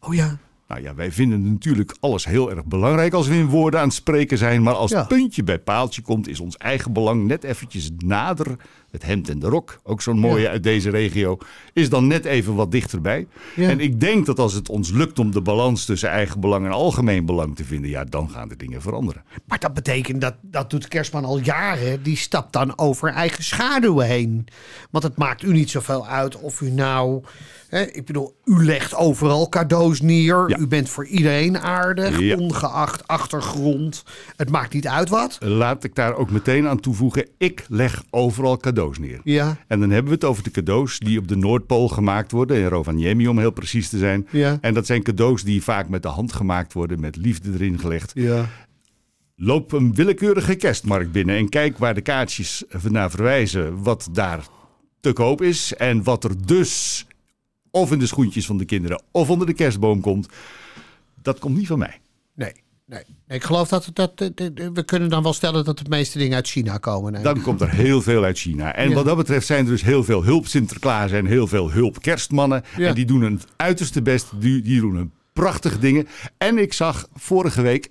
Oh 0.01 0.15
ja. 0.15 0.39
Nou 0.69 0.83
ja, 0.83 0.95
wij 0.95 1.13
vinden 1.13 1.53
natuurlijk 1.53 1.97
alles 2.01 2.25
heel 2.25 2.51
erg 2.51 2.65
belangrijk 2.65 3.13
als 3.13 3.27
we 3.29 3.35
in 3.35 3.47
woorden 3.47 3.81
aan 3.81 3.87
het 3.87 3.95
spreken 3.97 4.39
zijn. 4.39 4.63
Maar 4.63 4.75
als 4.75 4.91
Ja. 4.91 4.99
het 4.99 5.09
puntje 5.09 5.45
bij 5.45 5.59
paaltje 5.59 6.03
komt, 6.03 6.29
is 6.29 6.41
ons 6.41 6.57
eigen 6.57 6.93
belang 6.93 7.27
net 7.27 7.45
eventjes 7.45 7.91
nader. 7.97 8.57
Het 8.91 9.03
hemd 9.05 9.29
en 9.29 9.39
de 9.39 9.49
rok, 9.49 9.81
ook 9.83 10.03
zo'n 10.03 10.19
mooie 10.19 10.43
Ja. 10.43 10.51
uit 10.51 10.63
deze 10.63 10.91
regio, 10.91 11.39
is 11.73 11.89
dan 11.89 12.07
net 12.07 12.25
even 12.25 12.55
wat 12.55 12.71
dichterbij. 12.71 13.27
Ja. 13.57 13.69
En 13.69 13.81
ik 13.81 14.01
denk 14.01 14.27
dat 14.27 14.39
als 14.39 14.53
het 14.53 14.69
ons 14.69 14.91
lukt 14.91 15.19
om 15.19 15.31
de 15.31 15.41
balans 15.41 15.85
tussen 15.85 16.09
eigen 16.09 16.41
belang 16.41 16.65
en 16.67 16.73
algemeen 16.73 17.25
belang 17.25 17.57
te 17.57 17.65
vinden, 17.65 17.91
ja, 17.91 18.05
dan 18.05 18.31
gaan 18.31 18.49
de 18.49 18.57
dingen 18.57 18.83
veranderen. 18.83 19.23
Maar 19.45 19.59
dat 19.59 19.75
betekent 19.75 20.21
dat, 20.21 20.35
dat 20.41 20.71
doet 20.71 20.89
Kerstman 20.89 21.25
al 21.25 21.39
jaren. 21.39 22.03
Die 22.03 22.17
stapt 22.17 22.53
dan 22.53 22.79
over 22.79 23.09
eigen 23.09 23.45
schaduw 23.45 23.99
heen. 23.99 24.47
Want 24.91 25.05
het 25.05 25.17
maakt 25.17 25.43
u 25.43 25.53
niet 25.53 25.71
zoveel 25.71 26.07
uit 26.07 26.37
of 26.37 26.61
u 26.61 26.71
nou... 26.71 27.23
Hè, 27.71 27.83
ik 27.83 28.05
bedoel, 28.07 28.35
u 28.45 28.65
legt 28.65 28.95
overal 28.95 29.49
cadeaus 29.49 30.01
neer. 30.01 30.45
Ja. 30.49 30.59
U 30.59 30.67
bent 30.67 30.89
voor 30.89 31.07
iedereen 31.07 31.59
aardig, 31.59 32.19
Ja. 32.19 32.37
ongeacht 32.37 33.07
achtergrond. 33.09 34.03
Het 34.37 34.51
maakt 34.51 34.73
niet 34.73 34.87
uit 34.89 35.09
wat. 35.09 35.39
Laat 35.41 35.85
ik 35.85 35.95
daar 35.95 36.15
ook 36.15 36.31
meteen 36.31 36.67
aan 36.69 36.81
toevoegen, 36.81 37.27
ik 37.39 37.65
leg 37.69 38.03
overal 38.11 38.57
cadeaus 38.57 38.99
neer. 38.99 39.21
Ja. 39.25 39.57
En 39.67 39.81
dan 39.81 39.91
hebben 39.91 40.09
we 40.09 40.15
het 40.15 40.25
over 40.25 40.43
de 40.43 40.51
cadeaus 40.51 40.99
die 40.99 41.19
op 41.19 41.29
de 41.29 41.37
Noordpool 41.37 41.89
gemaakt 41.89 42.31
worden. 42.33 42.57
In 42.57 42.67
Rovaniemi 42.67 43.29
om 43.29 43.39
heel 43.39 43.51
precies 43.51 43.89
te 43.89 43.99
zijn. 43.99 44.27
Ja. 44.31 44.59
En 44.61 44.75
dat 44.75 44.87
zijn 44.87 45.03
cadeaus 45.03 45.43
die 45.43 45.63
vaak 45.63 45.89
met 45.89 46.03
de 46.03 46.09
hand 46.09 46.33
gemaakt 46.33 46.73
worden, 46.73 47.01
met 47.01 47.17
liefde 47.17 47.53
erin 47.53 47.79
gelegd. 47.79 48.11
Ja. 48.15 48.49
Loop 49.37 49.73
een 49.73 49.95
willekeurige 49.95 50.55
kerstmarkt 50.55 51.13
binnen 51.13 51.37
en 51.37 51.49
kijk 51.49 51.79
waar 51.79 51.95
de 51.95 52.01
kaartjes 52.01 52.65
naar 52.89 53.11
verwijzen. 53.11 53.83
Wat 53.83 54.09
daar 54.13 54.47
te 55.01 55.13
koop 55.13 55.43
is 55.43 55.75
en 55.75 56.03
wat 56.03 56.25
er 56.25 56.47
dus 56.47 57.07
of 57.71 57.93
in 57.93 57.99
de 57.99 58.07
schoentjes 58.07 58.47
van 58.47 58.57
de 58.57 58.65
kinderen 58.65 59.03
of 59.11 59.31
onder 59.31 59.47
de 59.47 59.53
kerstboom 59.55 60.01
komt. 60.01 60.29
Dat 61.23 61.39
komt 61.39 61.57
niet 61.57 61.67
van 61.67 61.79
mij. 61.79 62.01
Nee. 62.35 62.53
Nee. 62.87 63.03
ik 63.29 63.43
geloof 63.45 63.69
dat, 63.69 63.91
dat, 63.93 64.13
we 64.75 64.83
kunnen 64.85 65.09
dan 65.09 65.23
wel 65.23 65.33
stellen 65.33 65.65
dat 65.65 65.79
de 65.79 65.85
meeste 65.89 66.19
dingen 66.19 66.35
uit 66.35 66.49
China 66.49 66.79
komen. 66.79 67.13
Nee. 67.13 67.23
Dan 67.23 67.43
komt 67.43 67.61
er 67.61 67.71
heel 67.71 68.03
veel 68.03 68.25
uit 68.25 68.39
China. 68.39 68.75
En 68.75 68.89
Ja. 68.89 68.95
wat 68.95 69.05
dat 69.05 69.17
betreft 69.17 69.47
zijn 69.47 69.65
er 69.65 69.71
dus 69.71 69.83
heel 69.83 70.05
veel 70.05 70.25
hulp 70.25 70.47
Sinterklaas 70.47 71.11
en 71.11 71.27
heel 71.27 71.47
veel 71.47 71.71
hulp 71.71 72.03
kerstmannen. 72.03 72.63
Ja. 72.77 72.89
En 72.89 72.95
die 72.95 73.05
doen 73.05 73.23
het 73.23 73.45
uiterste 73.57 74.03
best. 74.03 74.27
Die, 74.41 74.63
die 74.63 74.81
doen 74.81 74.95
een 74.97 75.13
prachtige 75.33 75.79
dingen. 75.79 76.09
En 76.39 76.59
ik 76.59 76.73
zag 76.73 77.09
vorige 77.15 77.63
week, 77.63 77.91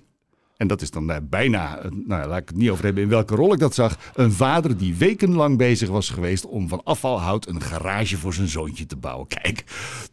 en 0.60 0.66
dat 0.66 0.82
is 0.82 0.90
dan 0.90 1.10
eh, 1.10 1.16
bijna, 1.22 1.78
eh, 1.78 1.90
nou 1.90 2.28
laat 2.28 2.38
ik 2.40 2.48
het 2.48 2.56
niet 2.56 2.70
over 2.70 2.84
hebben 2.84 3.02
in 3.02 3.08
welke 3.08 3.34
rol 3.34 3.52
ik 3.52 3.58
dat 3.58 3.74
zag. 3.74 3.98
Een 4.14 4.32
vader 4.32 4.76
die 4.76 4.94
wekenlang 4.94 5.58
bezig 5.58 5.88
was 5.88 6.10
geweest 6.10 6.46
om 6.46 6.68
van 6.68 6.80
afvalhout 6.84 7.48
een 7.48 7.62
garage 7.62 8.16
voor 8.16 8.34
zijn 8.34 8.48
zoontje 8.48 8.86
te 8.86 8.96
bouwen. 8.96 9.26
Kijk, 9.26 9.64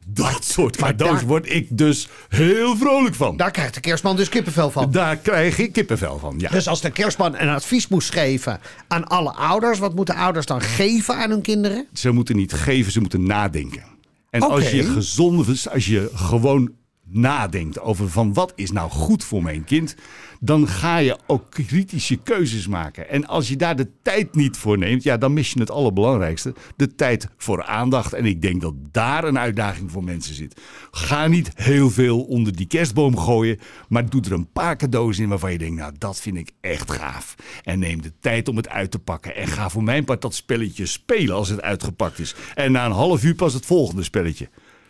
dat 0.08 0.46
soort 0.46 0.76
cadeaus 0.76 1.20
daar- 1.20 1.26
word 1.26 1.52
ik 1.52 1.78
dus 1.78 2.08
heel 2.30 2.76
vrolijk 2.78 3.16
van. 3.16 3.38
Daar 3.38 3.52
krijgt 3.52 3.74
de 3.74 3.80
kerstman 3.80 4.16
dus 4.16 4.30
kippenvel 4.30 4.72
van. 4.72 4.92
Daar 4.92 5.16
krijg 5.18 5.58
ik 5.58 5.72
kippenvel 5.72 6.20
van. 6.20 6.36
Ja. 6.38 6.50
Dus 6.50 6.68
als 6.68 6.82
de 6.82 6.92
kerstman 6.92 7.38
een 7.38 7.50
advies 7.50 7.88
moest 7.88 8.12
geven 8.12 8.60
aan 8.88 9.08
alle 9.08 9.34
ouders, 9.34 9.80
wat 9.80 9.96
moeten 9.96 10.16
ouders 10.16 10.46
dan 10.46 10.62
geven 10.62 11.16
aan 11.16 11.30
hun 11.30 11.42
kinderen? 11.42 11.88
Ze 11.94 12.12
moeten 12.12 12.36
niet 12.36 12.54
geven, 12.54 12.92
ze 12.92 13.00
moeten 13.00 13.24
nadenken. 13.24 13.84
En 14.30 14.42
als 14.42 14.72
je 14.72 14.84
gezond, 14.84 15.68
als 15.72 15.86
je 15.86 16.10
gewoon 16.14 16.72
nadenkt 17.10 17.80
over 17.80 18.10
van 18.10 18.34
wat 18.34 18.54
is 18.56 18.72
nou 18.72 18.90
goed 18.90 19.24
voor 19.24 19.44
mijn 19.44 19.64
kind, 19.64 19.96
dan 20.40 20.68
ga 20.68 20.98
je 20.98 21.18
ook 21.28 21.50
kritische 21.50 22.16
keuzes 22.16 22.68
maken. 22.68 23.10
En 23.10 23.28
als 23.28 23.48
je 23.48 23.56
daar 23.56 23.76
de 23.76 23.90
tijd 24.02 24.36
niet 24.36 24.58
voor 24.58 24.78
neemt, 24.78 25.04
ja, 25.04 25.18
dan 25.18 25.34
mis 25.34 25.52
je 25.52 25.60
het 25.60 25.72
allerbelangrijkste, 25.72 26.54
de 26.76 26.96
tijd 26.96 27.28
voor 27.38 27.64
aandacht. 27.64 28.14
En 28.14 28.26
ik 28.26 28.42
denk 28.42 28.62
dat 28.62 28.74
daar 28.92 29.24
een 29.24 29.40
uitdaging 29.40 29.92
voor 29.92 30.04
mensen 30.04 30.36
zit. 30.36 30.62
Ga 30.92 31.28
niet 31.28 31.52
heel 31.56 31.90
veel 31.90 32.22
onder 32.22 32.56
die 32.56 32.68
kerstboom 32.68 33.18
gooien, 33.18 33.60
maar 33.90 34.10
doe 34.10 34.22
er 34.22 34.32
een 34.32 34.52
paar 34.52 34.76
cadeaus 34.76 35.20
in 35.20 35.30
waarvan 35.30 35.52
je 35.52 35.58
denkt, 35.58 35.76
nou, 35.76 35.94
dat 35.98 36.20
vind 36.20 36.38
ik 36.38 36.52
echt 36.62 36.92
gaaf. 36.92 37.36
En 37.64 37.80
neem 37.80 38.02
de 38.02 38.14
tijd 38.20 38.48
om 38.48 38.58
het 38.58 38.70
uit 38.70 38.92
te 38.92 39.00
pakken 39.00 39.36
en 39.36 39.48
ga 39.48 39.70
voor 39.70 39.84
mijn 39.84 40.06
part 40.06 40.22
dat 40.22 40.36
spelletje 40.36 40.86
spelen 40.86 41.36
als 41.36 41.50
het 41.50 41.62
uitgepakt 41.62 42.20
is. 42.20 42.36
En 42.56 42.72
na 42.72 42.86
een 42.86 42.92
half 42.92 43.24
uur 43.24 43.36
pas 43.36 43.54
het 43.54 43.66
volgende 43.66 44.04
spelletje. 44.04 44.50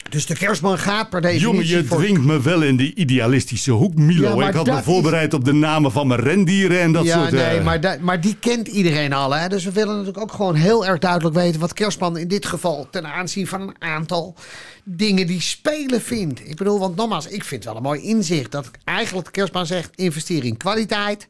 Dus 0.09 0.25
de 0.25 0.35
kerstman 0.35 0.77
gaat 0.77 1.09
per 1.09 1.21
definitie 1.21 1.47
Jongen, 1.47 1.67
je 1.67 1.85
voor... 1.85 1.97
dwingt 1.97 2.23
me 2.23 2.41
wel 2.41 2.61
in 2.61 2.77
die 2.77 2.95
idealistische 2.95 3.71
hoek, 3.71 3.95
Milo. 3.95 4.39
Ja, 4.41 4.47
ik 4.47 4.53
had 4.53 4.65
me 4.65 4.77
is- 4.77 4.83
voorbereid 4.83 5.33
op 5.33 5.45
de 5.45 5.53
namen 5.53 5.91
van 5.91 6.07
mijn 6.07 6.19
rendieren 6.19 6.81
en 6.81 6.91
dat 6.91 7.05
ja, 7.05 7.19
soort... 7.19 7.31
nee, 7.31 7.43
eh, 7.43 7.63
maar, 7.63 7.97
maar 8.01 8.21
die 8.21 8.35
kent 8.39 8.67
iedereen 8.67 9.13
al. 9.13 9.35
Hè? 9.35 9.49
Dus 9.49 9.63
we 9.63 9.71
willen 9.71 9.95
natuurlijk 9.95 10.21
ook 10.23 10.31
gewoon 10.31 10.55
heel 10.55 10.85
erg 10.85 10.99
duidelijk 10.99 11.35
weten 11.35 11.59
wat 11.59 11.73
kerstman 11.73 12.17
in 12.17 12.27
dit 12.27 12.45
geval 12.45 12.87
ten 12.91 13.05
aanzien 13.05 13.47
van 13.47 13.61
een 13.61 13.75
aantal 13.79 14.35
dingen 14.83 15.27
die 15.27 15.41
spelen 15.41 16.01
vindt. 16.01 16.49
Ik 16.49 16.55
bedoel, 16.55 16.79
want 16.79 16.95
nogmaals, 16.95 17.27
ik 17.27 17.43
vind 17.43 17.63
het 17.63 17.73
wel 17.73 17.75
een 17.75 17.87
mooi 17.87 18.01
inzicht 18.01 18.51
dat 18.51 18.71
eigenlijk 18.83 19.25
de 19.25 19.31
kerstman 19.31 19.65
zegt: 19.65 19.89
investeer 19.95 20.45
in 20.45 20.57
kwaliteit 20.57 21.27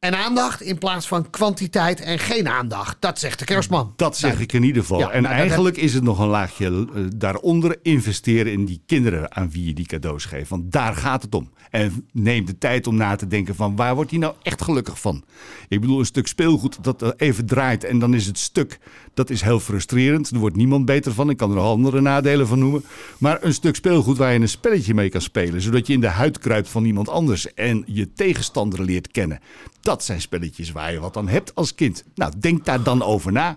en 0.00 0.16
aandacht 0.18 0.60
in 0.60 0.78
plaats 0.78 1.08
van 1.08 1.30
kwantiteit 1.30 2.00
en 2.00 2.18
geen 2.18 2.48
aandacht. 2.48 2.96
Dat 3.00 3.18
zegt 3.18 3.38
de 3.38 3.44
kerstman. 3.44 3.92
Dat 3.96 4.16
zeg 4.16 4.30
Nou, 4.30 4.42
ik 4.42 4.52
in 4.52 4.62
ieder 4.62 4.82
geval. 4.82 4.98
Ja, 4.98 5.10
en 5.10 5.22
nou, 5.22 5.34
dat- 5.34 5.42
eigenlijk 5.42 5.76
is 5.76 5.94
het 5.94 6.02
nog 6.02 6.18
een 6.18 6.26
laagje 6.28 6.88
eh, 6.94 7.02
daaronder 7.16 7.78
investeren 7.82 8.52
in 8.52 8.64
die 8.64 8.82
kinderen 8.86 9.36
aan 9.36 9.50
wie 9.50 9.66
je 9.66 9.74
die 9.74 9.86
cadeaus 9.86 10.24
geeft. 10.24 10.48
Want 10.50 10.72
daar 10.72 10.94
gaat 10.94 11.22
het 11.22 11.34
om. 11.34 11.50
En 11.70 12.08
neem 12.12 12.44
de 12.44 12.58
tijd 12.58 12.86
om 12.86 12.94
na 12.96 13.16
te 13.16 13.26
denken 13.26 13.54
van 13.54 13.76
waar 13.76 13.94
wordt 13.94 14.10
hij 14.10 14.18
nou 14.18 14.34
echt 14.42 14.62
gelukkig 14.62 15.00
van? 15.00 15.24
Ik 15.68 15.80
bedoel, 15.80 15.98
een 15.98 16.04
stuk 16.04 16.26
speelgoed 16.26 16.84
dat 16.84 17.02
er 17.02 17.14
even 17.16 17.46
draait 17.46 17.84
en 17.84 17.98
dan 17.98 18.14
is 18.14 18.26
het 18.26 18.38
stuk. 18.38 18.78
Dat 19.20 19.30
is 19.30 19.42
heel 19.42 19.60
frustrerend. 19.60 20.30
Er 20.30 20.38
wordt 20.38 20.56
niemand 20.56 20.84
beter 20.84 21.12
van. 21.14 21.30
Ik 21.30 21.36
kan 21.36 21.50
er 21.50 21.56
nog 21.56 21.64
andere 21.64 22.00
nadelen 22.00 22.46
van 22.46 22.58
noemen. 22.58 22.84
Maar 23.18 23.38
een 23.42 23.54
stuk 23.54 23.74
speelgoed 23.74 24.16
waar 24.16 24.32
je 24.32 24.40
een 24.40 24.48
spelletje 24.48 24.94
mee 24.94 25.08
kan 25.08 25.20
spelen. 25.20 25.60
Zodat 25.60 25.86
je 25.86 25.92
in 25.92 26.00
de 26.00 26.06
huid 26.06 26.38
kruipt 26.38 26.68
van 26.68 26.84
iemand 26.84 27.08
anders. 27.08 27.54
En 27.54 27.82
je 27.86 28.12
tegenstander 28.12 28.82
leert 28.82 29.08
kennen. 29.10 29.40
Dat 29.80 30.04
zijn 30.04 30.20
spelletjes 30.20 30.72
waar 30.72 30.92
je 30.92 31.00
wat 31.00 31.16
aan 31.16 31.28
hebt 31.28 31.54
als 31.54 31.74
kind. 31.74 32.04
Nou, 32.14 32.32
denk 32.38 32.64
daar 32.64 32.82
dan 32.82 33.02
over 33.02 33.32
na. 33.32 33.56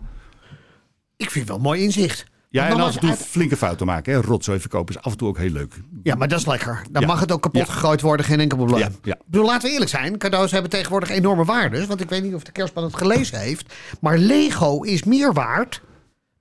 Ik 1.17 1.32
vind 1.32 1.48
het 1.48 1.55
wel 1.55 1.63
mooi 1.63 1.82
inzicht. 1.82 2.25
Ja, 2.53 2.62
en 2.62 2.67
af 2.72 2.74
nogmaals, 2.77 2.95
en 2.95 3.01
toe 3.01 3.10
uit- 3.10 3.25
flinke 3.27 3.57
fouten 3.57 3.86
maken. 3.86 4.13
Hè? 4.13 4.22
Rotzooi 4.22 4.60
verkopen 4.60 4.95
is 4.95 5.01
af 5.01 5.12
en 5.12 5.17
toe 5.17 5.27
ook 5.27 5.38
heel 5.38 5.50
leuk. 5.50 5.74
Ja, 6.03 6.15
maar 6.15 6.27
dat 6.27 6.39
is 6.39 6.45
lekker. 6.45 6.81
Dan 6.91 7.01
Ja. 7.01 7.07
mag 7.07 7.19
het 7.19 7.31
ook 7.31 7.41
kapot 7.41 7.67
Ja. 7.67 7.74
gegooid 7.74 8.01
worden, 8.01 8.25
geen 8.25 8.39
enkel 8.39 8.57
probleem. 8.57 8.79
Ja, 8.79 8.89
ja. 9.03 9.13
Ik 9.13 9.22
bedoel, 9.25 9.45
laten 9.45 9.67
we 9.67 9.72
eerlijk 9.74 9.91
zijn. 9.91 10.17
Cadeaus 10.17 10.51
hebben 10.51 10.69
tegenwoordig 10.72 11.10
enorme 11.10 11.43
waardes. 11.45 11.86
Want 11.86 12.01
ik 12.01 12.10
weet 12.10 12.24
niet 12.24 12.33
of 12.33 12.43
de 12.43 12.51
kerstman 12.51 12.83
het 12.83 12.95
gelezen 12.95 13.39
heeft. 13.39 13.74
Maar 14.01 14.17
Lego 14.17 14.81
is 14.81 15.03
meer 15.03 15.33
waard 15.33 15.81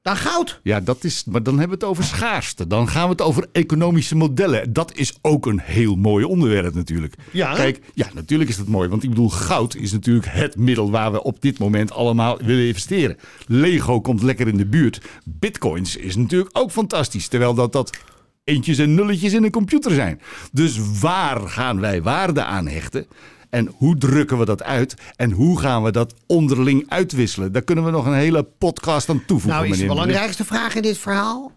dan 0.02 0.16
goud. 0.16 0.60
Ja, 0.62 0.80
dat 0.80 1.04
is, 1.04 1.24
maar 1.24 1.42
dan 1.42 1.58
hebben 1.58 1.78
we 1.78 1.84
het 1.84 1.92
over 1.92 2.04
schaarste. 2.04 2.66
Dan 2.66 2.88
gaan 2.88 3.04
we 3.04 3.10
het 3.10 3.20
over 3.22 3.48
economische 3.52 4.16
modellen. 4.16 4.72
Dat 4.72 4.94
is 4.94 5.18
ook 5.20 5.46
een 5.46 5.60
heel 5.60 5.96
mooi 5.96 6.24
onderwerp 6.24 6.74
natuurlijk. 6.74 7.14
Ja? 7.30 7.54
Kijk, 7.54 7.80
ja, 7.94 8.08
natuurlijk 8.14 8.50
is 8.50 8.56
dat 8.56 8.66
mooi. 8.66 8.88
Want 8.88 9.02
ik 9.02 9.08
bedoel, 9.08 9.30
goud 9.30 9.74
is 9.74 9.92
natuurlijk 9.92 10.26
het 10.28 10.56
middel 10.56 10.90
waar 10.90 11.12
we 11.12 11.22
op 11.22 11.40
dit 11.40 11.58
moment 11.58 11.92
allemaal 11.92 12.38
willen 12.38 12.66
investeren. 12.66 13.16
Lego 13.46 14.00
komt 14.00 14.22
lekker 14.22 14.48
in 14.48 14.56
de 14.56 14.66
buurt. 14.66 15.00
Bitcoins 15.24 15.96
is 15.96 16.16
natuurlijk 16.16 16.58
ook 16.58 16.70
fantastisch. 16.70 17.28
Terwijl 17.28 17.54
dat, 17.54 17.72
dat 17.72 17.98
eentjes 18.44 18.78
en 18.78 18.94
nulletjes 18.94 19.32
in 19.32 19.44
een 19.44 19.50
computer 19.50 19.92
zijn. 19.92 20.20
Dus 20.52 20.98
waar 21.00 21.48
gaan 21.48 21.80
wij 21.80 22.02
waarde 22.02 22.44
aan 22.44 22.66
hechten? 22.66 23.06
En 23.52 23.66
hoe 23.76 23.96
drukken 23.96 24.38
we 24.38 24.44
dat 24.44 24.62
uit? 24.62 24.94
En 25.16 25.30
hoe 25.30 25.58
gaan 25.60 25.82
we 25.82 25.90
dat 25.90 26.14
onderling 26.26 26.84
uitwisselen? 26.88 27.52
Daar 27.52 27.62
kunnen 27.62 27.84
we 27.84 27.90
nog 27.90 28.06
een 28.06 28.14
hele 28.14 28.42
podcast 28.42 29.08
aan 29.08 29.24
toevoegen. 29.26 29.60
Nou 29.60 29.72
is 29.72 29.78
de 29.78 29.86
belangrijkste 29.86 30.44
vraag 30.44 30.74
in 30.74 30.82
dit 30.82 30.98
verhaal. 30.98 31.52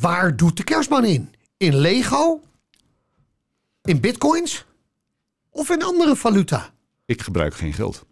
Waar 0.00 0.36
doet 0.36 0.56
de 0.56 0.64
kerstman 0.64 1.04
in? 1.04 1.34
In 1.56 1.76
Lego? 1.76 2.42
In 3.82 4.00
bitcoins? 4.00 4.64
Of 5.50 5.70
in 5.70 5.82
andere 5.82 6.16
valuta? 6.16 6.70
Ik 7.06 7.22
gebruik 7.22 7.54
geen 7.54 7.72
geld. 7.72 8.06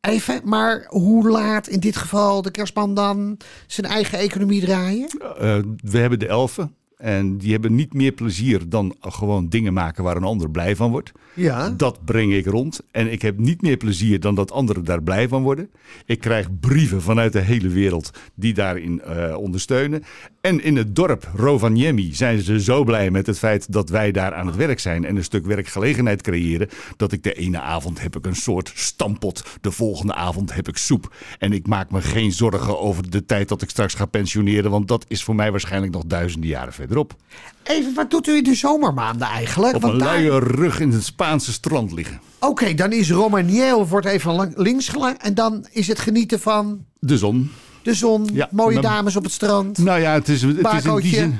Even, 0.00 0.40
maar 0.44 0.84
hoe 0.88 1.28
laat 1.28 1.68
in 1.68 1.80
dit 1.80 1.96
geval 1.96 2.42
de 2.42 2.50
kerstman 2.50 2.94
dan 2.94 3.36
zijn 3.66 3.86
eigen 3.86 4.18
economie 4.18 4.60
draaien? 4.60 5.08
Eh, 5.08 5.58
we 5.76 5.98
hebben 5.98 6.18
de 6.18 6.26
elfen. 6.26 6.76
En 6.98 7.36
die 7.36 7.52
hebben 7.52 7.74
niet 7.74 7.94
meer 7.94 8.12
plezier 8.12 8.68
dan 8.68 8.96
gewoon 9.00 9.48
dingen 9.48 9.72
maken 9.72 10.04
waar 10.04 10.16
een 10.16 10.22
ander 10.22 10.50
blij 10.50 10.76
van 10.76 10.90
wordt. 10.90 11.12
Ja. 11.34 11.70
Dat 11.70 12.04
breng 12.04 12.32
ik 12.32 12.46
rond. 12.46 12.80
En 12.90 13.12
ik 13.12 13.22
heb 13.22 13.38
niet 13.38 13.62
meer 13.62 13.76
plezier 13.76 14.20
dan 14.20 14.34
dat 14.34 14.52
anderen 14.52 14.84
daar 14.84 15.02
blij 15.02 15.28
van 15.28 15.42
worden. 15.42 15.70
Ik 16.06 16.20
krijg 16.20 16.58
brieven 16.60 17.02
vanuit 17.02 17.32
de 17.32 17.40
hele 17.40 17.68
wereld 17.68 18.10
die 18.34 18.54
daarin 18.54 19.00
eh, 19.00 19.36
ondersteunen. 19.36 20.02
En 20.48 20.62
in 20.62 20.76
het 20.76 20.96
dorp 20.96 21.30
Rovaniemi 21.34 22.14
zijn 22.14 22.40
ze 22.42 22.60
zo 22.62 22.84
blij 22.84 23.10
met 23.10 23.26
het 23.26 23.38
feit 23.38 23.72
dat 23.72 23.88
wij 23.88 24.12
daar 24.12 24.34
aan 24.34 24.46
het 24.46 24.56
werk 24.56 24.80
zijn 24.80 25.04
en 25.04 25.16
een 25.16 25.24
stuk 25.24 25.46
werkgelegenheid 25.46 26.22
creëren, 26.22 26.68
dat 26.96 27.12
ik 27.12 27.22
de 27.22 27.32
ene 27.32 27.60
avond 27.60 28.00
heb 28.00 28.16
ik 28.16 28.26
een 28.26 28.36
soort 28.36 28.72
stampot, 28.74 29.42
de 29.60 29.70
volgende 29.70 30.14
avond 30.14 30.54
heb 30.54 30.68
ik 30.68 30.76
soep. 30.76 31.14
En 31.38 31.52
ik 31.52 31.66
maak 31.66 31.90
me 31.90 32.00
geen 32.02 32.32
zorgen 32.32 32.80
over 32.80 33.10
de 33.10 33.24
tijd 33.24 33.48
dat 33.48 33.62
ik 33.62 33.70
straks 33.70 33.94
ga 33.94 34.06
pensioneren, 34.06 34.70
want 34.70 34.88
dat 34.88 35.04
is 35.08 35.22
voor 35.22 35.34
mij 35.34 35.50
waarschijnlijk 35.50 35.92
nog 35.92 36.02
duizenden 36.06 36.48
jaren 36.50 36.72
verderop. 36.72 37.14
Even, 37.62 37.94
wat 37.94 38.10
doet 38.10 38.26
u 38.28 38.36
in 38.36 38.44
de 38.44 38.54
zomermaanden 38.54 39.26
eigenlijk? 39.26 39.74
Op 39.74 39.82
Want 39.82 39.92
een 39.94 39.98
daar- 40.00 40.18
luie 40.18 40.38
rug 40.38 40.80
in 40.80 40.90
het 40.90 41.04
Spaanse 41.04 41.52
strand 41.52 41.92
liggen. 41.92 42.20
Oké, 42.40 42.74
dan 42.74 42.92
is 42.92 43.10
Romaniel 43.10 43.86
wordt 43.88 44.06
even 44.06 44.52
links 44.56 44.88
gelegd. 44.88 45.22
En 45.22 45.34
dan 45.34 45.66
is 45.70 45.88
het 45.88 45.98
genieten 45.98 46.40
van 46.40 46.84
De 46.98 47.18
zon. 47.18 47.50
De 47.82 47.94
zon, 47.94 48.28
Ja, 48.32 48.48
mooie 48.52 48.72
maar- 48.74 48.82
dames 48.82 49.16
op 49.16 49.22
het 49.22 49.32
strand, 49.32 49.78
Nou 49.78 50.00
ja, 50.00 50.12
het 50.12 50.28
is, 50.28 50.42
het 50.42 50.56
is 50.74 50.84
in 50.84 50.96
die 51.00 51.14
zin... 51.14 51.36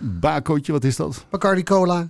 Bakootje, 0.00 0.72
wat 0.72 0.84
is 0.84 0.96
dat? 0.96 1.24
Bacardi 1.30 1.62
Cola. 1.62 2.08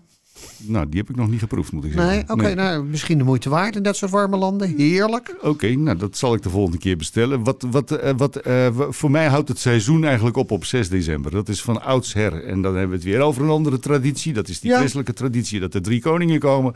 Nou, 0.57 0.89
die 0.89 1.01
heb 1.01 1.11
ik 1.11 1.17
nog 1.17 1.29
niet 1.31 1.39
geproefd, 1.41 1.73
moet 1.73 1.85
ik 1.85 1.93
zeggen. 1.93 2.11
Nee, 2.11 2.25
oké, 2.29 2.55
nou 2.55 2.85
misschien 2.85 3.19
de 3.19 3.25
moeite 3.25 3.49
waard 3.49 3.77
in 3.77 3.83
dat 3.83 3.97
soort 3.97 4.11
warme 4.11 4.37
landen. 4.37 4.75
Heerlijk. 4.77 5.37
Oké, 5.43 5.69
nou 5.75 5.97
dat 5.97 6.17
zal 6.17 6.35
ik 6.35 6.43
de 6.43 6.51
volgende 6.51 6.79
keer 6.79 6.97
bestellen. 6.97 7.45
Wat, 7.45 7.67
wat, 7.71 7.91
eh, 7.91 8.13
wat, 8.17 8.37
eh, 8.37 8.67
voor 8.89 9.11
mij 9.11 9.27
houdt 9.27 9.49
het 9.49 9.59
seizoen 9.59 10.05
eigenlijk 10.05 10.37
op 10.37 10.51
op 10.51 10.65
6 10.65 10.89
december. 10.89 11.31
Dat 11.31 11.49
is 11.49 11.63
van 11.63 11.83
oudsher. 11.83 12.45
En 12.45 12.63
dan 12.63 12.73
hebben 12.73 12.89
we 12.91 12.95
het 12.97 13.05
weer 13.05 13.21
over 13.21 13.43
een 13.43 13.49
andere 13.51 13.79
traditie. 13.79 14.33
Dat 14.33 14.49
is 14.49 14.61
die 14.61 14.71
Ja. 14.71 14.77
christelijke 14.79 15.13
traditie 15.13 15.61
dat 15.61 15.73
de 15.73 15.81
drie 15.81 16.01
koningen 16.01 16.39
komen. 16.39 16.75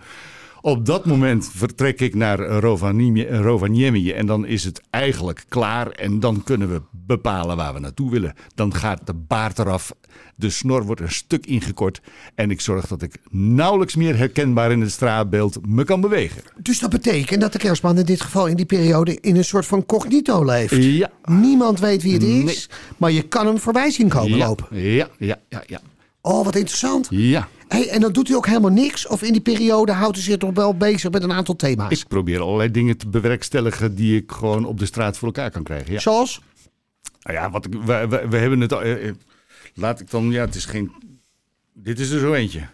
Op 0.64 0.86
dat 0.86 1.04
moment 1.04 1.50
vertrek 1.54 2.00
ik 2.00 2.14
naar 2.14 2.38
Rovaniemi, 2.40 3.26
Rovaniemi 3.26 4.12
en 4.12 4.26
dan 4.26 4.46
is 4.46 4.64
het 4.64 4.80
eigenlijk 4.90 5.44
klaar. 5.48 5.90
En 5.90 6.20
dan 6.20 6.42
kunnen 6.44 6.68
we 6.72 6.82
bepalen 6.90 7.56
waar 7.56 7.74
we 7.74 7.80
naartoe 7.80 8.10
willen. 8.10 8.34
Dan 8.54 8.74
gaat 8.74 9.06
de 9.06 9.14
baard 9.14 9.58
eraf, 9.58 9.92
de 10.36 10.50
snor 10.50 10.84
wordt 10.84 11.00
een 11.00 11.10
stuk 11.12 11.46
ingekort. 11.46 12.00
En 12.34 12.50
ik 12.50 12.60
zorg 12.60 12.86
dat 12.86 13.02
ik 13.02 13.16
nauwelijks 13.30 13.96
meer 13.96 14.16
herkenbaar 14.16 14.72
in 14.72 14.80
het 14.80 14.90
straatbeeld 14.90 15.66
me 15.66 15.84
kan 15.84 16.00
bewegen. 16.00 16.42
Dus 16.58 16.78
dat 16.78 16.90
betekent 16.90 17.40
dat 17.40 17.52
de 17.52 17.58
kerstman 17.58 17.98
in 17.98 18.04
dit 18.04 18.20
geval 18.20 18.46
in 18.46 18.56
die 18.56 18.66
periode 18.66 19.18
in 19.20 19.36
een 19.36 19.44
soort 19.44 19.66
van 19.66 19.86
cognito 19.86 20.44
leeft. 20.44 20.74
Ja, 20.74 21.10
Niemand 21.24 21.80
weet 21.80 22.02
wie 22.02 22.12
het 22.12 22.22
is, 22.22 22.68
maar 22.96 23.10
je 23.10 23.22
kan 23.22 23.46
hem 23.46 23.58
voorbij 23.58 23.90
zien 23.90 24.08
komen 24.08 24.38
ja, 24.38 24.46
lopen. 24.46 24.66
ja, 24.80 25.08
ja, 25.18 25.36
ja, 25.48 25.62
ja. 25.66 25.80
Oh, 26.20 26.44
wat 26.44 26.56
interessant. 26.56 27.06
Ja, 27.10 27.48
Hey, 27.72 27.88
en 27.88 28.00
dan 28.00 28.12
doet 28.12 28.28
hij 28.28 28.36
ook 28.36 28.46
helemaal 28.46 28.70
niks? 28.70 29.06
Of 29.06 29.22
in 29.22 29.32
die 29.32 29.42
periode 29.42 29.92
houdt 29.92 30.16
hij 30.16 30.24
zich 30.24 30.36
toch 30.36 30.54
wel 30.54 30.76
bezig 30.76 31.10
met 31.10 31.22
een 31.22 31.32
aantal 31.32 31.56
thema's? 31.56 32.00
ik 32.00 32.08
probeer 32.08 32.40
allerlei 32.40 32.70
dingen 32.70 32.96
te 32.96 33.08
bewerkstelligen 33.08 33.94
die 33.94 34.16
ik 34.16 34.32
gewoon 34.32 34.64
op 34.64 34.78
de 34.78 34.86
straat 34.86 35.18
voor 35.18 35.26
elkaar 35.26 35.50
kan 35.50 35.62
krijgen. 35.62 35.92
Ja. 35.92 35.98
Zoals? 36.00 36.40
Nou 37.22 37.36
ja, 37.36 37.50
wat 37.50 37.64
ik, 37.66 37.72
we, 37.72 38.06
we, 38.08 38.28
we 38.28 38.36
hebben 38.36 38.60
het 38.60 38.72
al. 38.72 38.82
eh, 38.82 39.08
eh, 39.08 39.14
laat 39.74 40.00
ik 40.00 40.10
dan, 40.10 40.30
ja, 40.30 40.44
het 40.44 40.54
is 40.54 40.64
geen. 40.64 40.92
Dit 41.72 41.98
is 42.00 42.10
er 42.10 42.20
zo 42.20 42.32
eentje. 42.32 42.66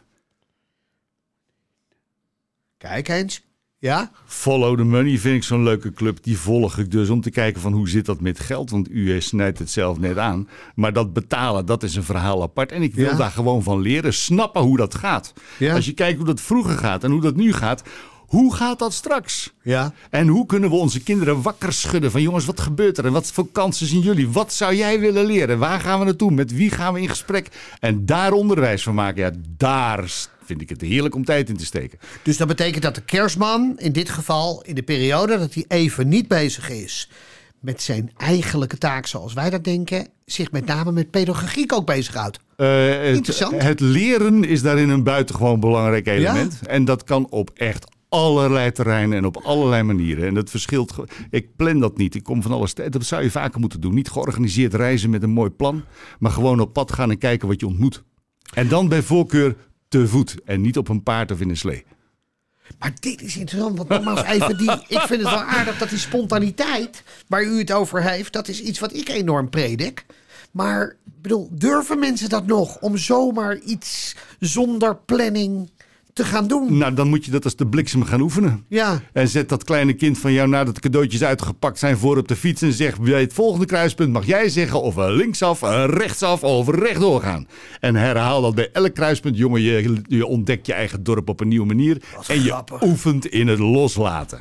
Kijk 2.77 3.09
eens. 3.09 3.43
Ja? 3.81 4.11
Follow 4.27 4.77
the 4.77 4.85
Money 4.85 5.19
vind 5.19 5.37
ik 5.37 5.43
zo'n 5.43 5.63
leuke 5.63 5.93
club. 5.93 6.23
Die 6.23 6.39
volg 6.39 6.79
ik 6.79 6.91
dus 6.91 7.09
om 7.11 7.21
te 7.21 7.31
kijken 7.31 7.61
van 7.61 7.73
hoe 7.73 7.89
zit 7.89 8.07
dat 8.07 8.21
met 8.21 8.41
geld. 8.41 8.71
Want 8.71 8.91
u 8.91 9.21
snijdt 9.21 9.59
het 9.59 9.71
zelf 9.71 9.99
net 9.99 10.19
aan. 10.19 10.49
Maar 10.75 10.93
dat 10.93 11.13
betalen, 11.13 11.67
dat 11.67 11.83
is 11.83 11.95
een 11.97 12.03
verhaal 12.05 12.43
apart. 12.43 12.73
En 12.73 12.83
ik 12.83 12.95
wil 12.95 13.05
Ja. 13.11 13.17
daar 13.17 13.31
gewoon 13.31 13.63
van 13.63 13.81
leren. 13.81 14.15
Snappen 14.15 14.63
hoe 14.63 14.77
dat 14.77 14.95
gaat. 14.95 15.33
Ja. 15.59 15.75
Als 15.75 15.85
je 15.87 15.93
kijkt 15.93 16.17
hoe 16.17 16.27
dat 16.27 16.41
vroeger 16.41 16.79
gaat 16.79 17.05
en 17.05 17.11
hoe 17.11 17.21
dat 17.21 17.37
nu 17.37 17.53
gaat. 17.53 17.83
Hoe 18.27 18.55
gaat 18.55 18.79
dat 18.79 18.93
straks? 18.93 19.53
Ja. 19.63 19.93
En 20.11 20.29
hoe 20.29 20.47
kunnen 20.47 20.71
we 20.71 20.77
onze 20.77 21.03
kinderen 21.03 21.43
wakker 21.43 21.73
schudden 21.73 22.11
van 22.11 22.23
jongens, 22.23 22.45
wat 22.45 22.61
gebeurt 22.61 22.99
er 22.99 23.07
en 23.07 23.13
wat 23.13 23.33
voor 23.33 23.49
kansen 23.53 23.87
zien 23.87 24.01
jullie? 24.01 24.29
Wat 24.29 24.53
zou 24.53 24.75
jij 24.75 25.01
willen 25.01 25.25
leren? 25.25 25.59
Waar 25.59 25.81
gaan 25.81 25.99
we 25.99 26.05
naartoe? 26.05 26.31
Met 26.31 26.53
wie 26.55 26.71
gaan 26.71 26.93
we 26.95 27.01
in 27.01 27.09
gesprek? 27.09 27.49
En 27.81 28.07
daar 28.07 28.33
onderwijs 28.33 28.83
van 28.83 28.95
maken. 28.95 29.23
Ja, 29.23 29.31
daar 29.57 30.29
vind 30.49 30.61
ik 30.61 30.69
het 30.69 30.81
heerlijk 30.81 31.15
om 31.15 31.25
tijd 31.25 31.49
in 31.49 31.57
te 31.57 31.65
steken. 31.65 31.99
Dus 32.23 32.37
dat 32.37 32.49
betekent 32.49 32.83
dat 32.83 32.95
de 32.95 33.05
kerstman 33.05 33.73
in 33.77 33.93
dit 33.93 34.09
geval 34.09 34.63
in 34.63 34.75
de 34.75 34.83
periode 34.83 35.39
dat 35.39 35.55
hij 35.55 35.65
even 35.69 36.09
niet 36.09 36.29
bezig 36.29 36.71
is 36.71 37.09
met 37.61 37.83
zijn 37.83 38.11
eigenlijke 38.17 38.79
taak 38.79 39.07
zoals 39.07 39.33
wij 39.33 39.51
dat 39.51 39.65
denken, 39.65 40.09
zich 40.25 40.53
met 40.53 40.67
name 40.67 40.93
met 40.93 41.11
pedagogiek 41.11 41.73
ook 41.73 41.87
bezighoudt. 41.87 42.39
Eh, 42.57 42.89
het, 42.89 43.17
Interessant. 43.17 43.63
het 43.63 43.81
leren 43.81 44.45
is 44.45 44.63
daarin 44.63 44.89
een 44.89 45.03
buitengewoon 45.03 45.61
belangrijk 45.61 46.07
element. 46.07 46.61
En 46.67 46.85
dat 46.85 47.05
kan 47.05 47.27
op 47.31 47.51
echt 47.55 47.87
allerlei 48.09 48.73
terreinen 48.73 49.19
en 49.19 49.25
op 49.25 49.37
allerlei 49.37 49.83
manieren. 49.83 50.27
En 50.27 50.35
dat 50.35 50.51
verschilt. 50.51 50.95
Ik 51.31 51.57
plan 51.57 51.79
dat 51.79 51.97
niet. 51.97 52.15
Ik 52.15 52.23
kom 52.23 52.43
van 52.43 52.53
alles. 52.53 52.75
Dat 52.75 53.05
zou 53.05 53.23
je 53.23 53.31
vaker 53.31 53.61
moeten 53.61 53.81
doen. 53.81 53.95
Niet 53.95 54.11
georganiseerd 54.11 54.75
reizen 54.75 55.11
met 55.11 55.23
een 55.23 55.31
mooi 55.31 55.51
plan, 55.51 55.85
maar 56.19 56.31
gewoon 56.31 56.61
op 56.61 56.73
pad 56.73 56.93
gaan 56.93 57.11
en 57.11 57.19
kijken 57.19 57.49
wat 57.49 57.61
je 57.61 57.67
ontmoet. 57.67 58.03
En 58.55 58.69
dan 58.69 58.89
bij 58.89 59.03
voorkeur 59.03 59.57
te 59.89 60.09
voet 60.09 60.35
en 60.45 60.61
niet 60.61 60.77
op 60.77 60.89
een 60.89 61.03
paard 61.03 61.31
of 61.31 61.41
in 61.41 61.49
een 61.49 61.57
slee. 61.57 61.85
Maar 62.79 62.93
dit 63.01 63.23
is 63.23 63.37
interessant, 63.37 63.77
want 63.77 63.89
nogmaals 63.89 64.23
even 64.23 64.59
die, 64.59 64.71
ik 64.99 65.01
vind 65.01 65.21
het 65.23 65.31
wel 65.31 65.43
aardig 65.43 65.79
dat 65.79 65.89
die 65.89 65.99
spontaniteit 65.99 67.03
waar 67.27 67.45
u 67.45 67.59
het 67.59 67.73
over 67.73 68.03
heeft, 68.03 68.33
dat 68.33 68.49
is 68.49 68.63
iets 68.63 68.79
wat 68.79 68.95
ik 68.95 69.09
enorm 69.09 69.51
predik. 69.51 70.05
Maar 70.51 70.97
bedoel, 71.05 71.49
durven 71.53 71.99
mensen 71.99 72.29
dat 72.29 72.47
nog 72.47 72.81
om 72.81 72.97
zomaar 72.97 73.59
iets 73.59 74.17
zonder 74.39 74.97
planning 74.97 75.71
te 76.19 76.25
gaan 76.25 76.47
doen? 76.49 76.79
Nou, 76.79 76.95
dan 76.95 77.09
moet 77.09 77.25
je 77.25 77.31
dat 77.31 77.45
als 77.45 77.57
de 77.57 77.67
bliksem 77.67 78.05
gaan 78.05 78.21
oefenen. 78.21 78.65
Ja, 78.69 79.01
En 79.13 79.29
zet 79.29 79.49
dat 79.49 79.65
kleine 79.65 79.93
kind 79.93 80.19
van 80.19 80.33
jou 80.33 80.49
nadat 80.49 80.75
de 80.75 80.81
cadeautjes 80.81 81.23
uitgepakt 81.25 81.79
zijn 81.79 81.97
voor 81.99 82.17
op 82.17 82.29
de 82.29 82.37
fiets. 82.37 82.63
En 82.63 82.73
zeg 82.73 83.01
bij 83.01 83.21
het 83.21 83.33
volgende 83.33 83.67
kruispunt 83.67 84.13
mag 84.13 84.27
jij 84.27 84.49
zeggen 84.49 84.83
of 84.83 84.97
linksaf, 84.97 85.61
rechtsaf 85.87 86.43
of 86.43 86.69
rechtdoor 86.69 87.21
gaan. 87.23 87.47
En 87.81 87.95
herhaal 87.95 88.43
dat 88.43 88.55
bij 88.55 88.71
elk 88.73 88.95
kruispunt. 88.95 89.37
Jongen, 89.37 89.61
je, 89.61 90.01
je 90.09 90.27
ontdekt 90.27 90.67
je 90.67 90.73
eigen 90.73 91.03
dorp 91.03 91.29
op 91.29 91.41
een 91.41 91.49
nieuwe 91.49 91.67
manier. 91.67 92.03
en 92.29 92.43
je 92.43 92.63
oefent 92.81 93.27
in 93.27 93.49
het 93.49 93.59
loslaten. 93.59 94.41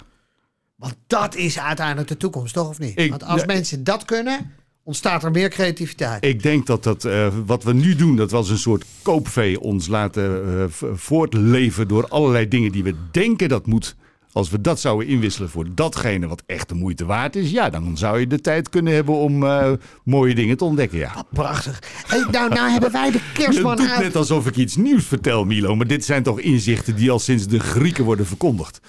want 0.76 0.96
dat 1.08 1.36
is 1.36 1.60
uiteindelijk 1.60 2.08
de 2.08 2.18
toekomst, 2.18 2.54
toch 2.54 2.70
of 2.70 2.80
niet? 2.80 3.00
Ik- 3.00 3.10
want 3.10 3.24
als 3.24 3.46
mensen 3.46 3.84
dat 3.84 4.06
kunnen, 4.06 4.52
ontstaat 4.88 5.24
er 5.24 5.32
meer 5.32 5.50
creativiteit. 5.50 6.26
Ik 6.26 6.44
denk 6.44 6.66
dat 6.66 6.84
dat, 6.84 7.06
eh, 7.06 7.28
wat 7.46 7.64
we 7.64 7.74
nu 7.74 7.96
doen, 7.96 8.16
dat 8.16 8.32
we 8.32 8.38
als 8.38 8.50
een 8.50 8.58
soort 8.58 8.86
koopvee 9.02 9.60
ons 9.60 9.88
laten 9.88 10.72
v- 10.72 10.84
voortleven 10.94 11.88
door 11.88 12.08
allerlei 12.08 12.48
dingen 12.48 12.72
die 12.72 12.84
we 12.84 12.94
denken 13.12 13.50
dat 13.50 13.66
moet. 13.66 13.96
Als 14.32 14.50
we 14.50 14.62
dat 14.62 14.80
zouden 14.80 15.08
inwisselen 15.08 15.50
voor 15.50 15.66
datgene 15.76 16.28
wat 16.28 16.44
echt 16.46 16.70
de 16.70 16.76
moeite 16.76 17.06
waard 17.06 17.36
is, 17.36 17.52
ja, 17.52 17.70
dan 17.70 17.98
zou 17.98 18.20
je 18.20 18.28
de 18.28 18.42
tijd 18.42 18.70
kunnen 18.70 18.94
hebben 18.94 19.16
om 19.16 19.44
eh, 19.44 19.72
mooie 20.04 20.36
dingen 20.36 20.58
te 20.58 20.64
ontdekken. 20.64 20.98
Ja. 20.98 21.26
Prachtig. 21.34 21.80
Hey, 22.08 22.26
nou, 22.32 22.50
nou 22.54 22.70
hebben 22.72 22.92
wij 22.92 23.12
de 23.12 23.18
Het 23.18 23.44
kerstman 23.44 23.76
doet 23.78 23.90
uit. 23.90 24.04
net 24.04 24.16
alsof 24.16 24.48
ik 24.48 24.56
iets 24.56 24.76
nieuws 24.76 25.06
vertel, 25.06 25.46
Milo. 25.46 25.76
Maar 25.76 25.88
dit 25.88 26.06
zijn 26.06 26.24
toch 26.24 26.40
inzichten 26.40 26.96
die 26.96 27.12
al 27.12 27.20
sinds 27.20 27.48
de 27.48 27.60
Grieken 27.60 28.04
worden 28.04 28.26
verkondigd. 28.26 28.80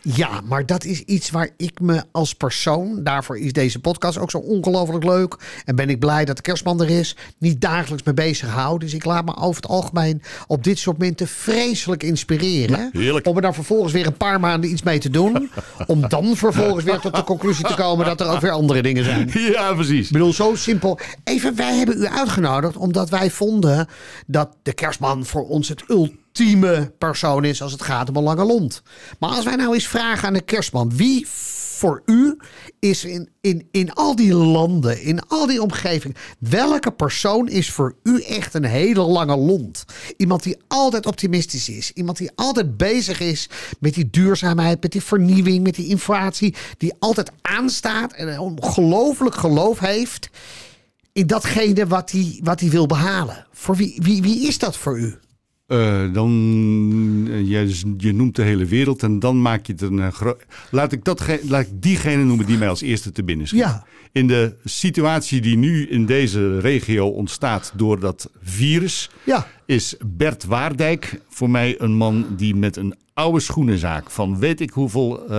Ja, 0.00 0.40
maar 0.44 0.66
dat 0.66 0.84
is 0.84 1.00
iets 1.00 1.30
waar 1.30 1.50
ik 1.56 1.80
me 1.80 2.02
als 2.12 2.34
persoon, 2.34 3.02
daarvoor 3.02 3.38
is 3.38 3.52
deze 3.52 3.78
podcast 3.78 4.18
ook 4.18 4.30
zo 4.30 4.38
ongelooflijk 4.38 5.04
leuk. 5.04 5.36
En 5.64 5.76
ben 5.76 5.90
ik 5.90 5.98
blij 5.98 6.24
dat 6.24 6.36
de 6.36 6.42
kerstman 6.42 6.82
er 6.82 6.90
is, 6.90 7.16
niet 7.38 7.60
dagelijks 7.60 8.04
mee 8.04 8.14
bezig 8.14 8.48
hou. 8.48 8.78
Dus 8.78 8.94
ik 8.94 9.04
laat 9.04 9.24
me 9.24 9.36
over 9.36 9.62
het 9.62 9.70
algemeen 9.70 10.22
op 10.46 10.64
dit 10.64 10.78
soort 10.78 10.98
momenten 10.98 11.28
vreselijk 11.28 12.02
inspireren. 12.02 12.90
heerlijk. 12.92 13.26
Om 13.26 13.36
er 13.36 13.42
dan 13.42 13.54
vervolgens 13.54 13.92
weer 13.92 14.06
een 14.06 14.16
paar 14.16 14.40
maanden 14.40 14.70
iets 14.70 14.82
mee 14.82 14.98
te 14.98 15.10
doen. 15.10 15.50
om 15.86 16.08
dan 16.08 16.36
vervolgens 16.36 16.84
weer 16.84 16.98
tot 16.98 17.14
de 17.14 17.24
conclusie 17.24 17.64
te 17.64 17.74
komen 17.74 18.06
dat 18.06 18.20
er 18.20 18.26
ook 18.26 18.40
weer 18.40 18.50
andere 18.50 18.82
dingen 18.82 19.04
zijn. 19.04 19.30
Ja, 19.34 19.74
precies. 19.74 20.06
Ik 20.06 20.12
bedoel, 20.12 20.32
zo 20.32 20.54
simpel. 20.54 20.98
Even, 21.24 21.56
wij 21.56 21.76
hebben 21.76 21.98
u 21.98 22.06
uitgenodigd 22.06 22.76
omdat 22.76 23.10
wij 23.10 23.30
vonden 23.30 23.88
dat 24.26 24.56
de 24.62 24.72
kerstman 24.72 25.24
voor 25.24 25.48
ons 25.48 25.68
het 25.68 25.82
ultieme 25.88 26.23
persoon 26.98 27.44
is 27.44 27.62
als 27.62 27.72
het 27.72 27.82
gaat 27.82 28.08
om 28.08 28.16
een 28.16 28.22
lange 28.22 28.44
lont. 28.44 28.82
Maar 29.18 29.30
als 29.30 29.44
wij 29.44 29.56
nou 29.56 29.74
eens 29.74 29.86
vragen 29.86 30.28
aan 30.28 30.34
de 30.34 30.40
kerstman, 30.40 30.96
wie 30.96 31.26
voor 31.74 32.02
u 32.06 32.36
is 32.78 33.04
in, 33.04 33.28
in, 33.40 33.68
in 33.70 33.92
al 33.92 34.16
die 34.16 34.34
landen, 34.34 35.02
in 35.02 35.28
al 35.28 35.46
die 35.46 35.62
omgevingen, 35.62 36.16
welke 36.38 36.90
persoon 36.90 37.48
is 37.48 37.70
voor 37.70 37.96
u 38.02 38.22
echt 38.22 38.54
een 38.54 38.64
hele 38.64 39.00
lange 39.00 39.36
lont? 39.36 39.84
Iemand 40.16 40.42
die 40.42 40.56
altijd 40.68 41.06
optimistisch 41.06 41.68
is, 41.68 41.92
iemand 41.92 42.16
die 42.16 42.30
altijd 42.34 42.76
bezig 42.76 43.20
is 43.20 43.48
met 43.80 43.94
die 43.94 44.10
duurzaamheid, 44.10 44.82
met 44.82 44.92
die 44.92 45.02
vernieuwing, 45.02 45.62
met 45.62 45.74
die 45.74 45.88
inflatie, 45.88 46.54
die 46.78 46.94
altijd 46.98 47.30
aanstaat 47.42 48.12
en 48.12 48.28
een 48.28 48.38
ongelooflijk 48.38 49.34
geloof 49.34 49.78
heeft 49.78 50.30
in 51.12 51.26
datgene 51.26 51.86
wat 51.86 52.10
hij, 52.10 52.40
wat 52.42 52.60
hij 52.60 52.70
wil 52.70 52.86
behalen. 52.86 53.46
Voor 53.52 53.76
wie, 53.76 54.00
wie, 54.02 54.22
wie 54.22 54.46
is 54.46 54.58
dat 54.58 54.76
voor 54.76 54.98
u? 54.98 55.18
Eh, 55.66 56.12
dan, 56.12 56.30
eh, 57.30 57.48
je, 57.48 57.92
je 57.96 58.12
noemt 58.12 58.36
de 58.36 58.42
hele 58.42 58.64
wereld 58.64 59.02
en 59.02 59.18
dan 59.18 59.42
maak 59.42 59.66
je 59.66 59.72
het 59.72 59.82
een... 59.82 59.98
eh, 59.98 60.30
laat, 60.70 60.92
ik 60.92 61.04
dat, 61.04 61.26
laat 61.48 61.66
ik 61.66 61.82
diegene 61.82 62.24
noemen 62.24 62.46
die 62.46 62.58
mij 62.58 62.68
als 62.68 62.80
eerste 62.80 63.12
te 63.12 63.24
binnen 63.24 63.46
schiet. 63.46 63.60
Ja. 63.60 63.84
In 64.12 64.26
de 64.26 64.56
situatie 64.64 65.40
die 65.40 65.56
nu 65.56 65.88
in 65.88 66.06
deze 66.06 66.58
regio 66.58 67.08
ontstaat 67.08 67.72
door 67.76 68.00
dat 68.00 68.30
virus... 68.42 69.10
Ja. 69.24 69.46
is 69.66 69.96
Bert 70.06 70.44
Waardijk 70.44 71.20
voor 71.28 71.50
mij 71.50 71.80
een 71.80 71.94
man 71.94 72.26
die 72.36 72.54
met 72.54 72.76
een 72.76 72.94
oude 73.14 73.40
schoenenzaak 73.40 74.10
van 74.10 74.38
weet 74.38 74.60
ik 74.60 74.70
hoeveel 74.70 75.32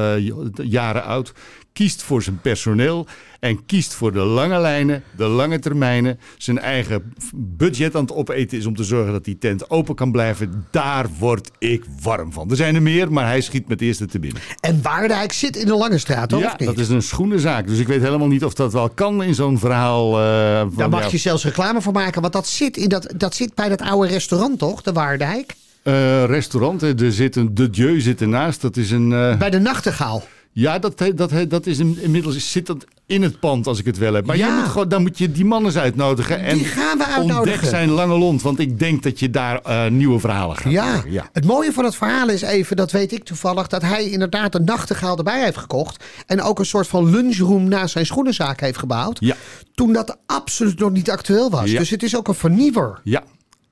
jaren 0.56 1.04
oud... 1.04 1.34
kiest 1.76 2.04
voor 2.04 2.24
zijn 2.24 2.40
personeel 2.42 3.06
en 3.40 3.66
kiest 3.66 3.94
voor 3.94 4.12
de 4.12 4.20
lange 4.20 4.60
lijnen, 4.60 5.04
de 5.18 5.24
lange 5.26 5.60
termijnen, 5.60 6.20
zijn 6.38 6.60
eigen 6.60 7.14
budget 7.36 7.96
aan 7.96 8.02
het 8.02 8.12
opeten 8.14 8.58
is 8.58 8.66
om 8.66 8.76
te 8.76 8.84
zorgen 8.84 9.12
dat 9.12 9.24
die 9.26 9.38
tent 9.38 9.70
open 9.70 9.96
kan 9.96 10.12
blijven. 10.12 10.66
Daar 10.72 11.06
word 11.20 11.52
ik 11.60 11.84
warm 12.02 12.34
van. 12.34 12.50
Er 12.50 12.56
zijn 12.56 12.76
er 12.76 12.82
meer, 12.82 13.12
maar 13.12 13.26
hij 13.26 13.42
schiet 13.42 13.68
met 13.68 13.80
de 13.80 13.86
eerste 13.86 14.06
te 14.06 14.20
binnen. 14.20 14.42
En 14.60 14.82
Waardijk 14.82 15.32
zit 15.32 15.56
in 15.56 15.66
de 15.66 15.76
Lange 15.76 15.98
Straat, 15.98 16.32
hoor, 16.32 16.40
Ja, 16.42 16.56
dat 16.58 16.78
is 16.78 16.90
een 16.90 17.02
schoenenzaak. 17.02 17.68
Dus 17.68 17.80
ik 17.80 17.88
weet 17.88 18.02
helemaal 18.02 18.28
niet 18.28 18.44
of 18.44 18.54
dat 18.54 18.74
wel 18.74 18.90
kan 18.90 19.24
in 19.24 19.36
zo'n 19.36 19.60
verhaal. 19.60 20.12
van, 20.12 20.72
Daar 20.78 20.90
mag 20.90 21.12
je 21.12 21.18
zelfs 21.18 21.44
reclame 21.44 21.82
voor 21.82 21.94
maken, 21.94 22.22
want 22.22 22.34
dat 22.34 22.48
zit, 22.48 22.78
in 22.78 22.90
dat, 22.90 23.14
dat 23.18 23.36
zit 23.36 23.54
bij 23.56 23.70
dat 23.70 23.82
oude 23.82 24.08
restaurant, 24.08 24.60
toch? 24.60 24.82
De 24.82 24.92
Waardijk. 24.92 25.54
eh, 25.84 26.24
restaurant, 26.26 26.82
er 26.82 27.12
zit 27.12 27.36
een 27.36 27.54
De 27.56 27.70
Dieu 27.70 28.00
zit 28.02 28.22
ernaast. 28.22 28.62
Dat 28.62 28.78
is 28.78 28.92
een. 28.92 29.12
eh, 29.12 29.38
Bij 29.38 29.50
de 29.50 29.60
Nachtegaal. 29.60 30.24
Ja, 30.58 30.80
dat, 30.80 31.04
dat, 31.16 31.32
dat 31.48 31.66
is 31.66 31.80
inmiddels 31.80 32.52
zit 32.52 32.66
dat 32.66 32.86
in 33.06 33.22
het 33.22 33.40
pand 33.40 33.68
als 33.68 33.80
ik 33.80 33.86
het 33.86 33.98
wel 33.98 34.14
heb. 34.14 34.26
Maar 34.26 34.38
Ja. 34.38 34.60
moet 34.60 34.70
gewoon, 34.70 34.90
dan 34.90 35.02
moet 35.02 35.18
je 35.18 35.32
die 35.32 35.46
mannen 35.46 35.72
eens 35.72 35.80
uitnodigen. 35.80 36.40
En 36.40 36.58
Die 36.58 36.66
gaan 36.66 36.98
we 36.98 37.34
Ontdek 37.34 37.64
zijn 37.64 37.90
lange 37.90 38.18
lont, 38.18 38.42
want 38.42 38.60
ik 38.60 38.80
denk 38.80 39.04
dat 39.04 39.20
je 39.20 39.30
daar 39.30 39.60
eh, 39.62 39.88
nieuwe 39.88 40.20
verhalen 40.20 40.56
gaat 40.58 40.72
Ja. 40.72 41.04
ja. 41.08 41.30
het 41.34 41.46
mooie 41.46 41.72
van 41.74 41.84
het 41.84 41.96
verhaal 41.96 42.30
is 42.30 42.42
even, 42.42 42.76
dat 42.76 42.92
weet 42.92 43.12
ik 43.12 43.24
toevallig, 43.24 43.68
dat 43.68 43.82
hij 43.82 44.10
inderdaad 44.10 44.56
een 44.56 44.64
nachtegaal 44.64 45.18
erbij 45.18 45.44
heeft 45.44 45.58
gekocht. 45.58 46.04
En 46.26 46.42
ook 46.42 46.60
een 46.60 46.66
soort 46.66 46.88
van 46.88 47.10
lunchroom 47.10 47.68
naast 47.68 47.92
zijn 47.92 48.06
schoenenzaak 48.06 48.60
heeft 48.60 48.78
gebouwd. 48.78 49.18
Ja. 49.20 49.36
Toen 49.74 49.94
dat 49.94 50.18
absoluut 50.26 50.80
nog 50.80 50.92
niet 50.92 51.10
actueel 51.10 51.50
was. 51.50 51.72
Dus 51.72 51.90
het 51.90 52.04
is 52.04 52.16
ook 52.16 52.28
een 52.28 52.36
vernieuwer. 52.36 53.00
Ja. 53.04 53.24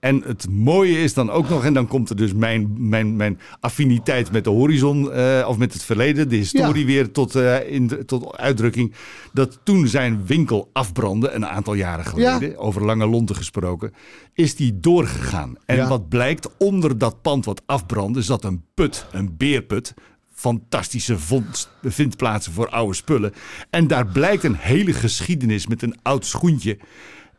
En 0.03 0.23
het 0.25 0.49
mooie 0.49 0.99
is 1.01 1.13
dan 1.13 1.29
ook 1.31 1.49
nog, 1.49 1.65
en 1.65 1.73
dan 1.73 1.87
komt 1.87 2.09
er 2.09 2.15
dus 2.15 2.33
mijn, 2.33 2.73
mijn, 2.77 3.15
mijn 3.15 3.39
affiniteit 3.59 4.31
met 4.31 4.43
de 4.43 4.49
horizon, 4.49 5.11
eh, 5.11 5.45
of 5.47 5.57
met 5.57 5.73
het 5.73 5.83
verleden, 5.83 6.29
de 6.29 6.35
historie 6.35 6.81
Ja. 6.81 6.85
weer 6.87 7.11
tot, 7.11 7.35
eh, 7.35 7.71
in 7.71 8.05
tot 8.05 8.37
uitdrukking. 8.37 8.93
Dat 9.33 9.59
toen 9.63 9.87
zijn 9.87 10.25
winkel 10.25 10.69
afbrandde, 10.73 11.31
een 11.31 11.45
aantal 11.45 11.73
jaren 11.73 12.05
geleden, 12.05 12.57
over 12.57 12.85
lange 12.85 13.07
lonten 13.07 13.35
gesproken, 13.35 13.93
is 14.33 14.55
die 14.55 14.79
doorgegaan. 14.79 15.55
En 15.65 15.75
Ja. 15.75 15.87
wat 15.87 16.09
blijkt, 16.09 16.49
onder 16.57 16.97
dat 16.97 17.21
pand 17.21 17.45
wat 17.45 17.61
afbrandde, 17.65 18.21
zat 18.21 18.43
een 18.43 18.63
put, 18.73 19.05
een 19.11 19.37
beerput. 19.37 19.93
Fantastische 20.33 21.19
vondst, 21.19 21.69
vindplaatsen 21.83 22.53
voor 22.53 22.69
oude 22.69 22.93
spullen. 22.93 23.33
En 23.69 23.87
daar 23.87 24.05
blijkt 24.07 24.43
een 24.43 24.55
hele 24.55 24.93
geschiedenis 24.93 25.67
met 25.67 25.81
een 25.81 25.95
oud 26.01 26.25
schoentje. 26.25 26.77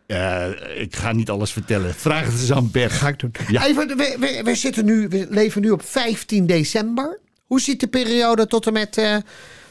Eh, 0.07 0.47
ik 0.77 0.97
ga 0.97 1.13
niet 1.13 1.31
alles 1.31 1.53
vertellen. 1.53 1.95
Vraag 1.95 2.25
het 2.25 2.33
eens 2.41 2.53
aan 2.53 2.71
Bert. 2.71 2.93
Ga 2.93 3.09
ik 3.09 3.19
doen. 3.19 3.33
Ja. 3.49 3.67
Even, 3.67 3.89
we, 3.89 4.17
we, 4.21 4.41
we, 4.45 4.55
zitten 4.55 4.85
nu, 4.85 5.09
we 5.09 5.27
leven 5.31 5.63
nu 5.63 5.71
op 5.71 5.83
15 5.83 6.47
december. 6.47 7.21
Hoe 7.45 7.61
ziet 7.61 7.81
de 7.81 7.87
periode 7.87 8.47
tot 8.47 8.67
en 8.67 8.73
met, 8.73 8.99
eh, 8.99 9.17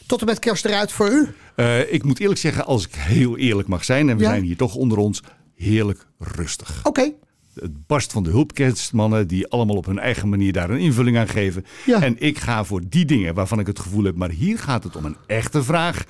tot 0.08 0.20
en 0.20 0.26
met 0.26 0.40
kerst 0.40 0.66
eruit 0.66 0.92
voor 0.92 1.10
u? 1.12 1.28
Eh, 1.56 1.94
ik 1.94 2.04
moet 2.04 2.20
eerlijk 2.20 2.40
zeggen, 2.40 2.66
als 2.66 2.86
ik 2.88 2.96
heel 2.96 3.38
eerlijk 3.38 3.68
mag 3.68 3.84
zijn, 3.84 4.10
en 4.10 4.18
we 4.18 4.24
Ja. 4.24 4.30
zijn 4.30 4.44
hier 4.44 4.58
toch 4.58 4.76
onder 4.76 4.98
ons, 4.98 5.22
heerlijk 5.56 6.06
rustig. 6.20 6.80
Oké. 6.84 7.12
Het 7.54 7.88
barst 7.88 8.12
van 8.12 8.24
de 8.24 8.30
hulpkerstmannen 8.30 9.28
die 9.28 9.48
allemaal 9.48 9.76
op 9.76 9.86
hun 9.86 10.00
eigen 10.00 10.30
manier 10.30 10.54
daar 10.54 10.70
een 10.70 10.80
invulling 10.80 11.18
aan 11.18 11.28
geven. 11.28 11.66
Ja. 11.86 12.02
En 12.02 12.16
ik 12.20 12.38
ga 12.40 12.64
voor 12.64 12.82
die 12.90 13.06
dingen 13.06 13.34
waarvan 13.34 13.60
ik 13.60 13.68
het 13.68 13.80
gevoel 13.80 14.04
heb, 14.04 14.16
maar 14.16 14.30
hier 14.30 14.60
gaat 14.60 14.84
het 14.84 14.96
om 14.96 15.06
een 15.06 15.18
echte 15.28 15.64
vraag. 15.64 16.04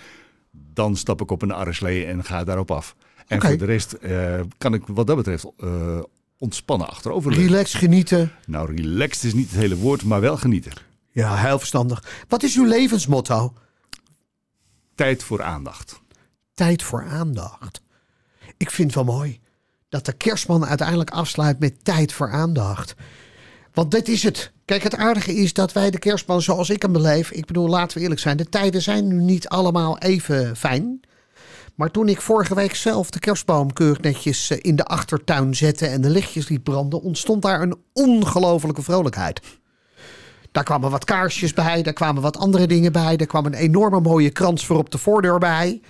Dan 0.52 0.96
stap 0.96 1.22
ik 1.22 1.32
op 1.32 1.42
een 1.42 1.52
arreslee 1.52 2.06
en 2.06 2.24
ga 2.24 2.44
daarop 2.44 2.72
af. 2.72 2.96
En 3.28 3.42
voor 3.42 3.58
de 3.58 3.66
rest 3.66 3.94
eh, 3.94 4.40
kan 4.58 4.74
ik 4.74 4.84
wat 4.88 5.08
dat 5.08 5.16
betreft 5.16 5.46
eh, 5.58 6.00
ontspannen 6.38 6.88
achterover. 6.90 7.34
Relax, 7.34 7.74
genieten. 7.74 8.32
Nou, 8.46 8.76
relaxed 8.76 9.24
is 9.24 9.34
niet 9.34 9.50
het 9.50 9.60
hele 9.60 9.78
woord, 9.78 10.04
maar 10.04 10.22
wel 10.22 10.38
genieten. 10.38 10.72
Ja, 11.12 11.36
heel 11.36 11.60
verstandig. 11.60 12.24
Wat 12.28 12.44
is 12.44 12.58
uw 12.58 12.66
levensmotto? 12.66 13.54
Tijd 14.96 15.24
voor 15.24 15.44
aandacht. 15.44 16.02
Tijd 16.54 16.84
voor 16.84 17.04
aandacht. 17.04 17.82
Ik 18.58 18.72
vind 18.72 18.96
het 18.96 19.06
wel 19.06 19.16
mooi 19.16 19.40
dat 19.90 20.06
de 20.06 20.14
kerstman 20.14 20.66
uiteindelijk 20.66 21.10
afsluit 21.10 21.60
met 21.60 21.86
tijd 21.86 22.14
voor 22.14 22.32
aandacht. 22.32 22.96
Want 23.74 23.92
dit 23.92 24.08
is 24.08 24.24
het. 24.24 24.52
Kijk, 24.66 24.84
het 24.84 24.96
aardige 24.96 25.36
is 25.36 25.54
dat 25.54 25.74
wij 25.74 25.92
de 25.92 26.00
kerstman 26.00 26.42
zoals 26.42 26.70
ik 26.70 26.82
hem 26.82 26.92
beleef. 26.92 27.32
Ik 27.32 27.46
bedoel, 27.46 27.68
laten 27.68 27.98
we 27.98 28.04
eerlijk 28.04 28.22
zijn. 28.22 28.38
De 28.38 28.50
tijden 28.50 28.82
zijn 28.82 29.08
nu 29.08 29.22
niet 29.22 29.48
allemaal 29.48 29.98
even 29.98 30.56
fijn. 30.56 31.02
Maar 31.84 31.92
toen 31.92 32.10
ik 32.10 32.22
vorige 32.22 32.56
week 32.56 32.76
zelf 32.76 33.10
de 33.10 33.20
kerstboom 33.20 33.74
keurig 33.74 34.02
netjes 34.02 34.50
eh, 34.50 34.58
in 34.62 34.76
de 34.76 34.86
achtertuin 34.86 35.56
zette 35.56 35.88
en 35.88 36.02
de 36.02 36.10
lichtjes 36.10 36.50
liet 36.50 36.64
branden, 36.64 37.02
ontstond 37.02 37.42
daar 37.42 37.62
een 37.62 37.76
ongelofelijke 37.94 38.82
vrolijkheid. 38.82 39.42
Daar 40.52 40.64
kwamen 40.64 40.92
wat 40.92 41.06
kaarsjes 41.06 41.54
bij, 41.54 41.82
daar 41.82 41.94
kwamen 41.94 42.22
wat 42.22 42.38
andere 42.38 42.68
dingen 42.68 42.92
bij. 42.92 43.18
Er 43.18 43.26
kwam 43.26 43.46
een 43.46 43.54
enorme 43.54 44.00
mooie 44.00 44.30
krans 44.30 44.66
voor 44.66 44.78
op 44.78 44.92
de 44.92 44.98
voordeur 44.98 45.40
bij. 45.40 45.82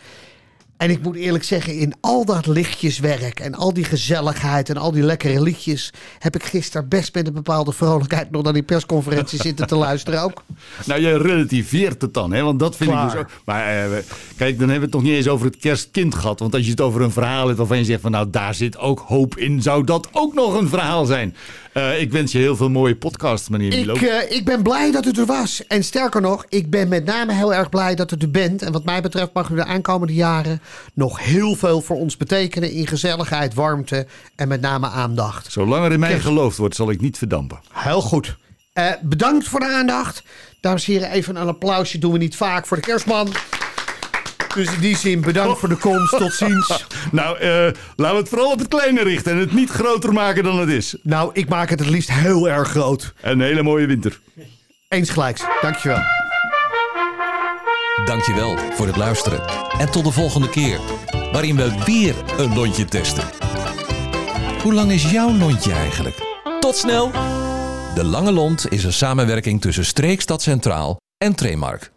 En 0.83 0.89
ik 0.89 1.01
moet 1.01 1.15
eerlijk 1.15 1.43
zeggen, 1.43 1.77
in 1.77 1.93
al 2.01 2.25
dat 2.25 2.45
lichtjeswerk 2.45 3.39
en 3.39 3.55
al 3.55 3.73
die 3.73 3.83
gezelligheid 3.83 4.69
en 4.69 4.77
al 4.77 4.91
die 4.91 5.03
lekkere 5.03 5.41
liedjes, 5.41 5.93
heb 6.19 6.35
ik 6.35 6.43
gisteren 6.43 6.87
best 6.87 7.13
met 7.13 7.27
een 7.27 7.33
bepaalde 7.33 7.71
vrolijkheid 7.71 8.31
nog 8.31 8.43
naar 8.43 8.53
die 8.53 8.63
persconferentie 8.63 9.41
zitten 9.41 9.67
te 9.67 9.75
luisteren 9.75 10.21
ook. 10.21 10.43
Nou, 10.85 11.01
je 11.01 11.17
relativeert 11.17 12.01
het 12.01 12.13
dan, 12.13 12.33
hè? 12.33 12.41
want 12.41 12.59
dat 12.59 12.75
vind 12.75 12.89
Klaar. 12.89 13.05
ik 13.05 13.11
dus 13.11 13.19
ook. 13.19 13.29
Maar 13.45 13.67
eh, 13.67 13.97
kijk, 14.37 14.59
dan 14.59 14.69
hebben 14.69 14.75
we 14.79 14.85
het 14.85 14.93
nog 14.93 15.03
niet 15.03 15.13
eens 15.13 15.27
over 15.27 15.45
het 15.45 15.57
kerstkind 15.57 16.15
gehad. 16.15 16.39
Want 16.39 16.53
als 16.53 16.63
je 16.63 16.71
het 16.71 16.81
over 16.81 17.01
een 17.01 17.11
verhaal 17.11 17.45
hebt 17.45 17.57
waarvan 17.57 17.77
je 17.77 17.83
zegt 17.83 18.01
van 18.01 18.11
nou, 18.11 18.29
daar 18.29 18.53
zit 18.53 18.77
ook 18.77 18.99
hoop 18.99 19.37
in, 19.37 19.61
zou 19.61 19.83
dat 19.83 20.07
ook 20.11 20.33
nog 20.33 20.59
een 20.59 20.69
verhaal 20.69 21.05
zijn. 21.05 21.35
Eh, 21.73 22.01
ik 22.01 22.11
wens 22.11 22.31
je 22.31 22.37
heel 22.37 22.55
veel 22.55 22.69
mooie 22.69 22.95
podcasts, 22.95 23.49
meneer 23.49 23.69
Milo. 23.69 23.93
Ik, 23.93 24.01
eh, 24.01 24.31
ik 24.37 24.45
ben 24.45 24.63
blij 24.63 24.91
dat 24.91 25.05
het 25.05 25.17
er 25.17 25.25
was. 25.25 25.67
En 25.67 25.83
sterker 25.83 26.21
nog, 26.21 26.45
ik 26.49 26.69
ben 26.69 26.87
met 26.87 27.05
name 27.05 27.33
heel 27.33 27.53
erg 27.53 27.69
blij 27.69 27.95
dat 27.95 28.09
het 28.09 28.21
er 28.21 28.31
bent. 28.31 28.61
En 28.61 28.71
wat 28.71 28.83
mij 28.83 29.01
betreft 29.01 29.33
mag 29.33 29.49
u 29.49 29.55
de 29.55 29.65
aankomende 29.65 30.13
jaren 30.13 30.61
nog 30.93 31.23
heel 31.23 31.55
veel 31.55 31.81
voor 31.81 31.95
ons 31.95 32.17
betekenen 32.17 32.71
in 32.71 32.87
gezelligheid, 32.87 33.53
warmte 33.53 34.07
en 34.35 34.47
met 34.47 34.61
name 34.61 34.87
aandacht. 34.87 35.51
Zolang 35.51 35.85
er 35.85 35.91
in 35.91 35.99
mij 35.99 36.19
geloofd 36.19 36.57
wordt, 36.57 36.75
zal 36.75 36.89
ik 36.89 37.01
niet 37.01 37.17
verdampen. 37.17 37.59
Heel 37.71 38.01
goed. 38.01 38.35
Eh, 38.73 38.91
bedankt 39.01 39.47
voor 39.47 39.59
de 39.59 39.73
aandacht. 39.73 40.23
Dames 40.61 40.87
en 40.87 40.93
heren, 40.93 41.09
even 41.11 41.35
een 41.35 41.47
applausje 41.47 41.97
doen 41.97 42.11
we 42.11 42.17
niet 42.17 42.35
vaak 42.35 42.67
voor 42.67 42.77
de 42.77 42.83
kerstman. 42.83 43.27
Dus 44.55 44.73
in 44.73 44.79
die 44.79 44.97
zin, 44.97 45.21
bedankt 45.21 45.59
voor 45.59 45.69
de 45.69 45.75
komst. 45.75 46.17
Tot 46.17 46.33
ziens. 46.33 46.71
Nou, 47.11 47.37
eh, 47.37 47.49
laten 47.95 48.15
we 48.15 48.21
het 48.21 48.29
vooral 48.29 48.51
op 48.51 48.59
het 48.59 48.67
kleine 48.67 49.03
richten 49.03 49.31
en 49.31 49.37
het 49.37 49.53
niet 49.53 49.69
groter 49.69 50.13
maken 50.13 50.43
dan 50.43 50.59
het 50.59 50.69
is. 50.69 50.95
Nou, 51.03 51.29
ik 51.33 51.49
maak 51.49 51.69
het 51.69 51.79
het 51.79 51.89
liefst 51.89 52.11
heel 52.11 52.49
erg 52.49 52.69
groot. 52.69 53.13
Een 53.21 53.41
hele 53.41 53.63
mooie 53.63 53.85
winter. 53.85 54.19
Eens 54.87 55.09
gelijks. 55.09 55.41
Dankjewel. 55.61 56.01
Dankjewel 58.05 58.57
voor 58.71 58.87
het 58.87 58.95
luisteren. 58.95 59.41
En 59.77 59.91
tot 59.91 60.03
de 60.03 60.11
volgende 60.11 60.49
keer, 60.49 60.79
waarin 61.31 61.55
we 61.55 61.83
weer 61.85 62.15
een 62.37 62.53
lontje 62.53 62.85
testen. 62.85 63.23
Hoe 64.61 64.73
lang 64.73 64.91
is 64.91 65.11
jouw 65.11 65.37
lontje 65.37 65.71
eigenlijk? 65.71 66.15
Tot 66.59 66.75
snel! 66.75 67.11
De 67.95 68.03
Lange 68.03 68.31
Lont 68.31 68.71
is 68.71 68.83
een 68.83 68.93
samenwerking 68.93 69.61
tussen 69.61 69.85
Streekstad 69.85 70.41
Centraal 70.41 70.97
en 71.17 71.35
Tremark. 71.35 71.91